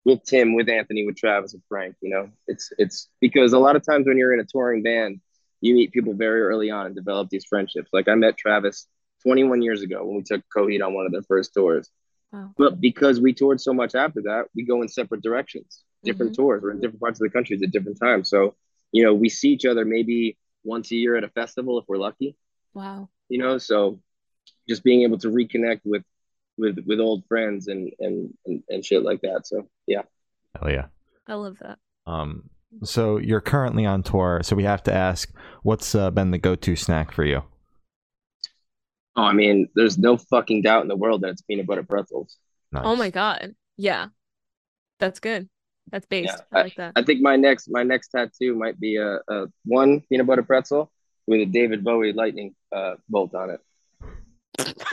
with 0.06 0.24
Tim, 0.24 0.56
with 0.56 0.70
Anthony, 0.70 1.06
with 1.06 1.16
Travis, 1.16 1.54
with 1.54 1.64
Frank. 1.70 1.96
You 2.02 2.10
know, 2.10 2.30
it's 2.48 2.72
it's 2.78 3.10
because 3.20 3.54
a 3.54 3.60
lot 3.60 3.76
of 3.76 3.86
times 3.86 4.08
when 4.08 4.18
you're 4.18 4.34
in 4.34 4.40
a 4.40 4.46
touring 4.46 4.84
band, 4.84 5.22
you 5.62 5.74
meet 5.76 5.92
people 5.92 6.14
very 6.14 6.42
early 6.42 6.72
on 6.72 6.88
and 6.88 6.96
develop 6.96 7.30
these 7.30 7.46
friendships. 7.46 7.90
Like 7.94 8.08
I 8.08 8.16
met 8.16 8.38
Travis 8.38 8.88
21 9.24 9.62
years 9.62 9.82
ago 9.82 10.04
when 10.06 10.18
we 10.18 10.24
took 10.24 10.42
Coheed 10.56 10.84
on 10.86 10.94
one 10.94 11.06
of 11.06 11.12
their 11.12 11.24
first 11.24 11.54
tours. 11.54 11.90
Wow. 12.32 12.52
But 12.58 12.80
because 12.80 13.20
we 13.20 13.34
toured 13.34 13.60
so 13.60 13.74
much 13.74 13.94
after 13.94 14.22
that, 14.24 14.46
we 14.56 14.64
go 14.64 14.82
in 14.82 14.88
separate 14.88 15.22
directions, 15.22 15.84
different 16.04 16.32
mm-hmm. 16.32 16.42
tours. 16.42 16.64
We're 16.64 16.72
in 16.72 16.80
different 16.80 17.02
parts 17.02 17.20
of 17.20 17.26
the 17.26 17.30
country 17.30 17.60
at 17.62 17.72
different 17.72 18.00
times. 18.00 18.30
So, 18.30 18.56
you 18.92 19.04
know, 19.04 19.14
we 19.14 19.28
see 19.28 19.50
each 19.50 19.66
other 19.66 19.84
maybe 19.84 20.38
once 20.64 20.92
a 20.92 20.96
year 20.96 21.16
at 21.18 21.26
a 21.26 21.30
festival 21.30 21.78
if 21.78 21.86
we're 21.88 21.98
lucky. 21.98 22.38
Wow. 22.74 23.10
You 23.28 23.40
know, 23.40 23.58
so 23.58 24.00
just 24.68 24.84
being 24.84 25.02
able 25.04 25.18
to 25.20 25.30
reconnect 25.30 25.82
with 25.86 26.04
with 26.58 26.80
with 26.86 27.00
old 27.00 27.26
friends 27.28 27.68
and 27.68 27.92
and 28.00 28.34
and, 28.46 28.64
and 28.70 28.86
shit 28.86 29.04
like 29.04 29.22
that. 29.22 29.48
So 29.48 29.68
yeah. 29.88 30.04
Hell 30.60 30.72
yeah. 30.72 30.88
I 31.28 31.36
love 31.36 31.58
that. 31.62 31.80
Um 32.06 32.50
so 32.84 33.18
you're 33.18 33.42
currently 33.42 33.86
on 33.86 34.02
tour, 34.02 34.42
so 34.44 34.56
we 34.56 34.64
have 34.64 34.84
to 34.84 34.94
ask 34.94 35.30
what's 35.64 35.94
uh, 35.94 36.10
been 36.10 36.32
the 36.32 36.38
go-to 36.38 36.78
snack 36.78 37.12
for 37.12 37.26
you? 37.26 37.44
Oh, 39.18 39.24
I 39.24 39.34
mean, 39.34 39.68
there's 39.76 39.98
no 39.98 40.16
fucking 40.16 40.62
doubt 40.62 40.84
in 40.84 40.88
the 40.88 40.96
world 40.96 41.22
that 41.22 41.32
it's 41.32 41.42
peanut 41.42 41.68
butter 41.68 41.84
pretzels. 41.84 42.38
Nice. 42.72 42.84
Oh 42.86 42.96
my 42.96 43.10
god. 43.10 43.56
Yeah. 43.76 44.08
That's 45.00 45.20
good. 45.20 45.50
That's 45.92 46.06
based. 46.06 46.38
Yeah, 46.38 46.58
I, 46.58 46.60
I, 46.60 46.64
like 46.64 46.76
that. 46.76 46.94
I 46.96 47.04
think 47.04 47.22
my 47.22 47.36
next 47.36 47.70
my 47.70 47.84
next 47.84 48.10
tattoo 48.10 48.56
might 48.56 48.80
be 48.80 48.96
a, 48.96 49.20
a 49.28 49.48
one 49.66 50.02
peanut 50.02 50.28
butter 50.28 50.44
pretzel 50.44 50.92
with 51.28 51.42
a 51.42 51.46
David 51.46 51.84
Bowie 51.84 52.14
lightning 52.14 52.56
uh, 52.72 52.96
bolt 53.10 53.36
on 53.36 53.50
it. 53.50 53.60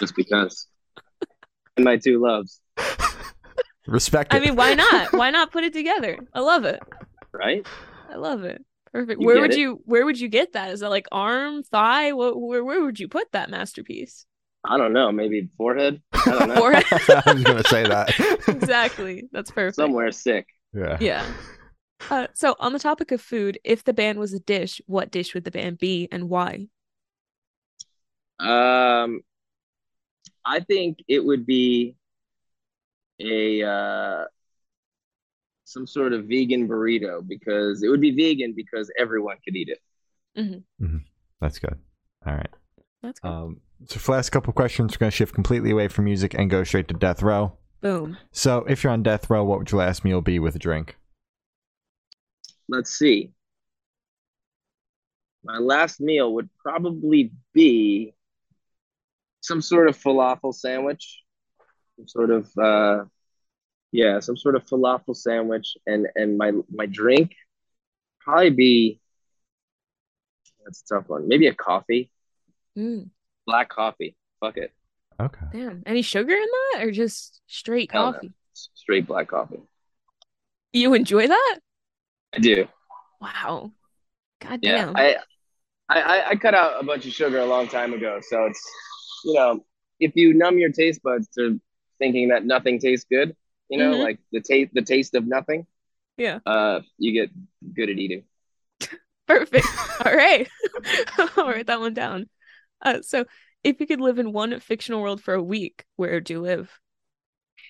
Just 0.01 0.15
because. 0.17 0.67
and 1.77 1.85
my 1.85 1.97
two 1.97 2.21
loves. 2.21 2.61
Respect 3.87 4.35
it. 4.35 4.37
I 4.37 4.41
mean, 4.41 4.57
why 4.57 4.75
not? 4.75 5.13
why 5.13 5.31
not 5.31 5.51
put 5.51 5.65
it 5.65 5.73
together? 5.73 6.19
I 6.35 6.41
love 6.41 6.65
it. 6.65 6.81
Right? 7.33 7.67
I 8.11 8.17
love 8.17 8.45
it. 8.45 8.65
Perfect. 8.93 9.21
You 9.21 9.27
where 9.27 9.41
would 9.41 9.53
it? 9.53 9.59
you 9.59 9.81
where 9.85 10.05
would 10.05 10.19
you 10.19 10.29
get 10.29 10.53
that? 10.53 10.71
Is 10.71 10.81
that 10.81 10.91
like 10.91 11.07
arm, 11.13 11.63
thigh? 11.63 12.13
What 12.13 12.41
where 12.41 12.65
where 12.65 12.83
would 12.83 12.99
you 12.99 13.09
put 13.09 13.31
that 13.33 13.51
masterpiece? 13.51 14.27
I 14.65 14.77
don't 14.77 14.93
know. 14.93 15.13
Maybe 15.13 15.49
forehead. 15.57 16.03
I 16.13 16.23
don't 16.27 16.49
know. 16.51 16.57
forehead. 16.57 16.85
I 17.27 17.33
was 17.33 17.45
gonna 17.45 17.65
say 17.65 17.85
that. 17.85 18.11
exactly. 18.49 19.29
That's 19.33 19.51
perfect. 19.51 19.77
Somewhere 19.77 20.11
sick. 20.13 20.47
Yeah. 20.75 20.99
Yeah. 21.01 21.27
Uh, 22.11 22.27
so 22.35 22.55
on 22.61 22.73
the 22.73 22.79
topic 22.79 23.11
of 23.13 23.21
food, 23.21 23.59
if 23.65 23.85
the 23.85 23.93
band 23.93 24.19
was 24.19 24.33
a 24.33 24.39
dish, 24.41 24.81
what 24.87 25.11
dish 25.11 25.35
would 25.35 25.45
the 25.45 25.51
band 25.51 25.79
be 25.79 26.09
and 26.13 26.29
why? 26.29 26.69
Um, 28.39 29.21
I 30.49 30.61
think 30.61 31.05
it 31.09 31.23
would 31.23 31.45
be 31.45 31.95
a 33.21 33.63
uh, 33.63 34.25
some 35.65 35.87
sort 35.87 36.15
of 36.15 36.25
vegan 36.25 36.67
burrito 36.67 37.27
because 37.27 37.83
it 37.83 37.89
would 37.89 38.01
be 38.01 38.13
vegan 38.13 38.55
because 38.57 38.91
everyone 38.99 39.37
could 39.45 39.55
eat 39.55 39.69
it. 39.69 39.79
Mm-hmm. 40.41 40.85
Mm-hmm. 40.85 40.99
That's 41.43 41.59
good. 41.59 41.79
All 42.27 42.35
right. 42.35 42.51
That's 43.03 43.21
good. 43.21 43.29
Um, 43.29 43.61
so 43.87 43.99
for 43.99 44.13
the 44.13 44.17
last 44.17 44.31
couple 44.31 44.53
questions, 44.55 44.95
we're 44.95 44.99
going 45.01 45.11
to 45.11 45.17
shift 45.17 45.35
completely 45.35 45.71
away 45.71 45.89
from 45.89 46.07
music 46.07 46.35
and 46.35 46.49
go 46.49 46.65
straight 46.65 46.89
to 46.89 46.95
death 46.95 47.23
row. 47.23 47.53
Boom. 47.83 48.17
So 48.33 48.65
if 48.69 48.83
you're 48.83 48.93
on 48.93 49.03
death 49.03 49.29
row, 49.29 49.45
what 49.45 49.59
would 49.59 49.71
your 49.71 49.81
last 49.81 50.05
meal 50.05 50.23
be 50.23 50.39
with 50.39 50.57
a 50.57 50.59
drink? 50.59 50.97
Let's 52.69 52.91
see. 52.99 53.33
My 55.45 55.59
last 55.59 56.01
meal 56.01 56.33
would 56.35 56.49
probably 56.63 57.33
be 57.53 58.15
some 59.49 59.63
sort 59.63 59.89
of 59.89 59.97
falafel 59.97 60.55
sandwich, 60.55 61.23
some 61.97 62.07
sort 62.07 62.31
of 62.31 62.47
uh, 62.59 63.05
yeah, 63.91 64.21
some 64.21 64.37
sort 64.37 64.55
of 64.55 64.67
falafel 64.67 65.17
sandwich, 65.17 65.77
and 65.87 66.07
and 66.15 66.37
my 66.37 66.53
my 66.71 66.85
drink 66.87 67.33
probably 68.21 68.51
be 68.51 69.01
that's 70.65 70.83
a 70.83 70.95
tough 70.95 71.09
one. 71.09 71.27
Maybe 71.27 71.47
a 71.47 71.55
coffee, 71.55 72.11
mm. 72.77 73.09
black 73.47 73.71
coffee. 73.71 74.15
Fuck 74.39 74.59
it. 74.59 74.73
Okay. 75.21 75.47
Damn. 75.53 75.83
Any 75.87 76.03
sugar 76.03 76.35
in 76.35 76.47
that, 76.73 76.85
or 76.85 76.93
just 76.93 77.41
straight 77.49 77.91
Hell 77.91 78.13
coffee? 78.13 78.29
No. 78.29 78.33
Straight 78.53 79.07
black 79.07 79.29
coffee. 79.29 79.61
You 80.73 80.95
enjoy 80.95 81.27
that? 81.27 81.59
I 82.35 82.39
do. 82.39 82.69
Wow. 83.21 83.73
God 84.41 84.61
yeah, 84.63 84.85
damn. 84.85 84.97
I, 84.97 85.17
I 85.89 86.31
I 86.31 86.37
cut 86.37 86.55
out 86.55 86.81
a 86.81 86.85
bunch 86.85 87.07
of 87.07 87.13
sugar 87.13 87.39
a 87.39 87.47
long 87.47 87.67
time 87.67 87.95
ago, 87.95 88.21
so 88.21 88.45
it's 88.45 88.63
you 89.25 89.35
know 89.35 89.65
if 90.01 90.13
you 90.15 90.35
numb 90.35 90.59
your 90.59 90.71
taste 90.71 91.03
buds 91.03 91.29
to 91.37 91.61
thinking 91.99 92.29
that 92.29 92.45
nothing 92.45 92.79
tastes 92.79 93.07
good, 93.11 93.35
you 93.69 93.79
know, 93.79 93.93
mm-hmm. 93.93 94.03
like 94.03 94.19
the 94.33 94.41
taste 94.41 94.71
the 94.73 94.83
taste 94.83 95.15
of 95.15 95.27
nothing. 95.27 95.67
Yeah. 96.17 96.41
Uh, 96.45 96.81
you 96.99 97.13
get 97.13 97.31
good 97.75 97.91
at 97.91 97.99
eating. 97.99 98.25
Perfect. 99.27 99.67
All 100.05 100.15
right. 100.15 100.49
I'll 101.19 101.47
write 101.47 101.67
that 101.67 101.81
one 101.81 101.95
down. 101.95 102.29
Uh, 102.83 103.03
so 103.03 103.25
if 103.63 103.81
you 103.81 103.87
could 103.87 104.01
live 104.01 104.19
in 104.19 104.33
one 104.33 104.59
fictional 104.61 105.03
world 105.03 105.23
for 105.23 105.35
a 105.35 105.43
week, 105.43 105.85
where 105.97 106.13
would 106.13 106.31
you 106.31 106.41
live? 106.41 106.73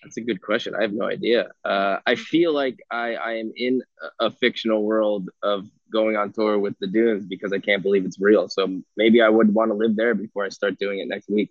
That's 0.02 0.16
a 0.16 0.20
good 0.20 0.40
question. 0.40 0.74
I 0.74 0.82
have 0.82 0.92
no 0.92 1.06
idea. 1.06 1.48
Uh, 1.64 1.98
I 2.06 2.14
feel 2.14 2.52
like 2.52 2.78
I, 2.90 3.14
I 3.14 3.32
am 3.34 3.52
in 3.56 3.82
a, 4.20 4.26
a, 4.26 4.30
fictional 4.30 4.84
world 4.84 5.28
of 5.42 5.66
going 5.92 6.16
on 6.16 6.32
tour 6.32 6.58
with 6.58 6.74
the 6.80 6.86
Dunes 6.86 7.26
because 7.26 7.52
I 7.52 7.58
can't 7.58 7.82
believe 7.82 8.04
it's 8.04 8.20
real. 8.20 8.48
So 8.48 8.80
maybe 8.96 9.20
I 9.20 9.28
would 9.28 9.52
want 9.52 9.70
to 9.70 9.74
live 9.74 9.96
there 9.96 10.14
before 10.14 10.44
I 10.44 10.50
start 10.50 10.78
doing 10.78 11.00
it 11.00 11.08
next 11.08 11.28
week. 11.28 11.50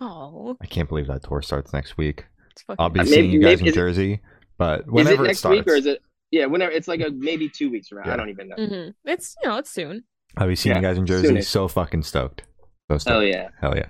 Oh, 0.00 0.56
I 0.60 0.66
can't 0.66 0.88
believe 0.88 1.06
that 1.08 1.22
tour 1.22 1.42
starts 1.42 1.72
next 1.72 1.96
week. 1.96 2.26
I'll 2.78 2.88
be 2.88 3.04
seeing 3.04 3.26
maybe, 3.26 3.28
you 3.28 3.40
guys 3.40 3.58
maybe, 3.58 3.68
in 3.68 3.74
Jersey, 3.74 4.12
it, 4.14 4.20
but 4.58 4.90
whenever 4.90 5.14
is 5.14 5.20
it 5.20 5.22
next 5.22 5.38
it 5.38 5.40
starts, 5.40 5.58
week 5.58 5.68
or 5.68 5.74
is 5.74 5.86
it? 5.86 6.02
Yeah, 6.30 6.46
whenever 6.46 6.72
it's 6.72 6.88
like 6.88 7.00
a 7.00 7.10
maybe 7.10 7.48
two 7.48 7.70
weeks 7.70 7.92
around. 7.92 8.06
Yeah. 8.06 8.14
I 8.14 8.16
don't 8.16 8.28
even 8.30 8.48
know. 8.48 8.56
Mm-hmm. 8.56 8.90
It's 9.10 9.36
you 9.42 9.48
know 9.48 9.58
it's 9.58 9.70
soon. 9.70 10.04
I'll 10.36 10.48
be 10.48 10.56
seeing 10.56 10.74
yeah, 10.74 10.80
you 10.80 10.86
guys 10.88 10.98
in 10.98 11.06
Jersey. 11.06 11.28
Soon-ish. 11.28 11.48
So 11.48 11.68
fucking 11.68 12.02
stoked. 12.02 12.42
So 12.90 12.98
stoked. 12.98 13.12
Hell 13.12 13.22
yeah. 13.22 13.48
Hell 13.60 13.76
yeah. 13.76 13.88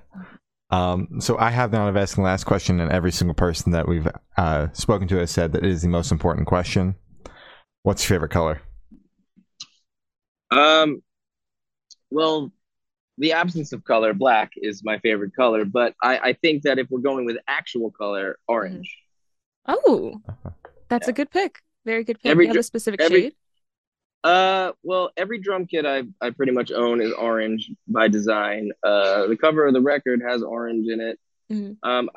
Um, 0.72 1.20
so 1.20 1.37
I 1.38 1.50
have 1.50 1.70
now 1.70 1.87
of 1.87 1.96
asking 1.98 2.24
the 2.24 2.30
last 2.30 2.44
question, 2.44 2.80
and 2.80 2.90
every 2.90 3.12
single 3.12 3.35
person 3.35 3.72
that 3.72 3.87
we've 3.87 4.08
uh, 4.38 4.68
spoken 4.72 5.06
to 5.08 5.18
has 5.18 5.30
said 5.30 5.52
that 5.52 5.64
it 5.64 5.70
is 5.70 5.82
the 5.82 5.88
most 5.88 6.11
important 6.11 6.46
question. 6.46 6.96
What's 7.82 8.08
your 8.08 8.16
favorite 8.16 8.30
color? 8.30 8.62
Um, 10.50 11.02
well, 12.11 12.52
the 13.18 13.32
absence 13.32 13.72
of 13.72 13.85
color, 13.85 14.14
black 14.14 14.52
is 14.56 14.82
my 14.82 14.98
favorite 15.00 15.37
color, 15.37 15.66
but 15.66 15.94
I, 16.02 16.18
I 16.18 16.32
think 16.32 16.62
that 16.62 16.78
if 16.78 16.87
we're 16.90 17.00
going 17.00 17.26
with 17.26 17.37
actual 17.46 17.90
color, 17.90 18.38
orange. 18.48 18.96
Oh, 19.66 20.22
that's 20.88 21.06
yeah. 21.06 21.11
a 21.11 21.14
good 21.14 21.30
pick. 21.30 21.58
Very 21.85 22.04
good 22.04 22.18
pick. 22.20 22.30
Every, 22.30 22.46
you 22.46 22.48
have 22.48 22.56
a 22.56 22.62
specific 22.62 23.00
every, 23.00 23.22
shade? 23.22 23.35
Uh, 24.24 24.72
well, 24.82 25.11
every 25.16 25.38
drum 25.38 25.66
kit 25.66 25.85
I 25.85 26.04
I 26.20 26.30
pretty 26.30 26.52
much 26.52 26.70
own 26.70 27.00
is 27.00 27.12
orange 27.12 27.70
by 27.88 28.08
design. 28.08 28.70
Uh, 28.82 29.26
the 29.26 29.37
cover 29.37 29.66
of 29.66 29.74
the 29.74 29.80
record 29.80 30.22
has 30.26 30.42
orange 30.42 30.88
in 30.88 31.00
it. 31.00 31.18
Mm-hmm. 31.50 31.88
Um, 31.88 32.11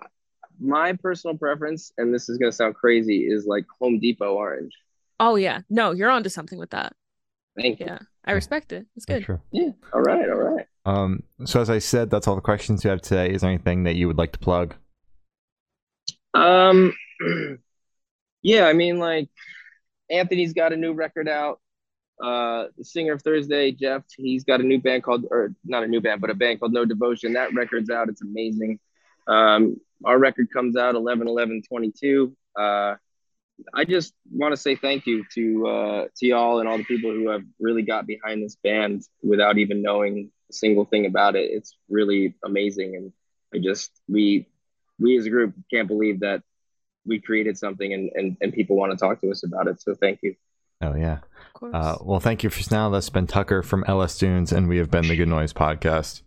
my 0.59 0.93
personal 0.93 1.37
preference, 1.37 1.91
and 1.97 2.13
this 2.13 2.29
is 2.29 2.37
gonna 2.37 2.51
sound 2.51 2.75
crazy, 2.75 3.25
is 3.25 3.45
like 3.45 3.65
Home 3.79 3.99
Depot 3.99 4.33
orange. 4.33 4.73
Oh 5.19 5.35
yeah. 5.35 5.61
No, 5.69 5.91
you're 5.91 6.11
onto 6.11 6.29
something 6.29 6.59
with 6.59 6.71
that. 6.71 6.93
Thank 7.57 7.79
you. 7.79 7.87
Yeah. 7.87 7.99
I 8.25 8.33
respect 8.33 8.71
it. 8.71 8.85
It's 8.95 9.05
good. 9.05 9.23
Sure. 9.23 9.41
Yeah. 9.51 9.69
All 9.93 10.01
right. 10.01 10.29
All 10.29 10.37
right. 10.37 10.67
Um, 10.85 11.23
so 11.45 11.61
as 11.61 11.69
I 11.69 11.79
said, 11.79 12.09
that's 12.09 12.27
all 12.27 12.35
the 12.35 12.41
questions 12.41 12.83
you 12.83 12.89
have 12.89 13.01
today. 13.01 13.31
Is 13.31 13.41
there 13.41 13.49
anything 13.49 13.83
that 13.83 13.95
you 13.95 14.07
would 14.07 14.17
like 14.17 14.31
to 14.33 14.39
plug? 14.39 14.75
Um, 16.33 16.93
yeah, 18.41 18.65
I 18.65 18.73
mean, 18.73 18.99
like 18.99 19.29
Anthony's 20.09 20.53
got 20.53 20.73
a 20.73 20.77
new 20.77 20.93
record 20.93 21.29
out. 21.29 21.59
Uh, 22.21 22.67
the 22.78 22.84
singer 22.84 23.13
of 23.13 23.21
Thursday, 23.21 23.71
Geoff, 23.71 24.04
he's 24.17 24.43
got 24.43 24.62
a 24.62 24.63
new 24.63 24.80
band 24.80 25.04
called, 25.04 25.25
or 25.30 25.54
not 25.65 25.84
a 25.84 25.88
new 25.88 25.99
band, 25.99 26.21
but 26.21 26.30
a 26.30 26.34
band 26.34 26.60
called 26.60 26.73
No 26.73 26.86
Devotion. 26.86 27.34
That 27.34 27.54
record's 27.54 27.89
out. 27.89 28.10
It's 28.10 28.21
amazing. 28.21 28.80
Um, 29.28 29.78
our 30.04 30.17
record 30.17 30.47
comes 30.51 30.78
out 30.78 30.95
11 30.95 31.28
11 31.28 31.63
22. 31.67 32.36
Uh, 32.58 32.95
I 33.73 33.86
just 33.86 34.13
want 34.32 34.51
to 34.54 34.58
say 34.58 34.75
thank 34.75 35.08
you 35.08 35.23
to 35.34 35.67
uh, 35.67 36.08
to 36.17 36.25
y'all 36.25 36.60
and 36.60 36.67
all 36.67 36.78
the 36.78 36.84
people 36.84 37.12
who 37.12 37.30
have 37.30 37.43
really 37.60 37.84
got 37.84 38.06
behind 38.06 38.43
this 38.43 38.56
band 38.56 39.04
without 39.23 39.58
even 39.58 39.82
knowing 39.82 40.32
a 40.49 40.54
single 40.54 40.86
thing 40.86 41.06
about 41.06 41.36
it. 41.36 41.51
It's 41.51 41.78
really 41.89 42.36
amazing, 42.43 42.95
and 42.95 43.13
I 43.54 43.63
just 43.63 43.91
we 44.08 44.47
we 44.99 45.17
as 45.17 45.25
a 45.25 45.30
group 45.30 45.54
can't 45.71 45.88
believe 45.88 46.21
that 46.21 46.43
we 47.06 47.19
created 47.19 47.58
something 47.58 47.93
and 47.93 48.12
and, 48.15 48.38
and 48.41 48.54
people 48.54 48.75
want 48.75 48.91
to 48.91 48.97
talk 48.97 49.21
to 49.21 49.32
us 49.32 49.43
about 49.43 49.67
it. 49.67 49.82
So 49.82 49.95
thank 49.95 50.19
you. 50.21 50.36
Oh 50.81 50.95
yeah. 50.95 51.19
Of 51.47 51.53
course. 51.53 51.73
Uh, 51.73 51.97
well, 52.01 52.19
thank 52.19 52.43
you 52.43 52.49
for 52.49 52.73
now. 52.73 52.89
That's 52.89 53.09
been 53.09 53.27
Tucker 53.27 53.63
from 53.63 53.83
LS 53.88 54.17
Dunes, 54.17 54.51
and 54.51 54.67
we 54.67 54.77
have 54.77 54.91
been 54.91 55.07
the 55.07 55.15
Good 55.15 55.27
Noise 55.29 55.53
Podcast. 55.53 56.21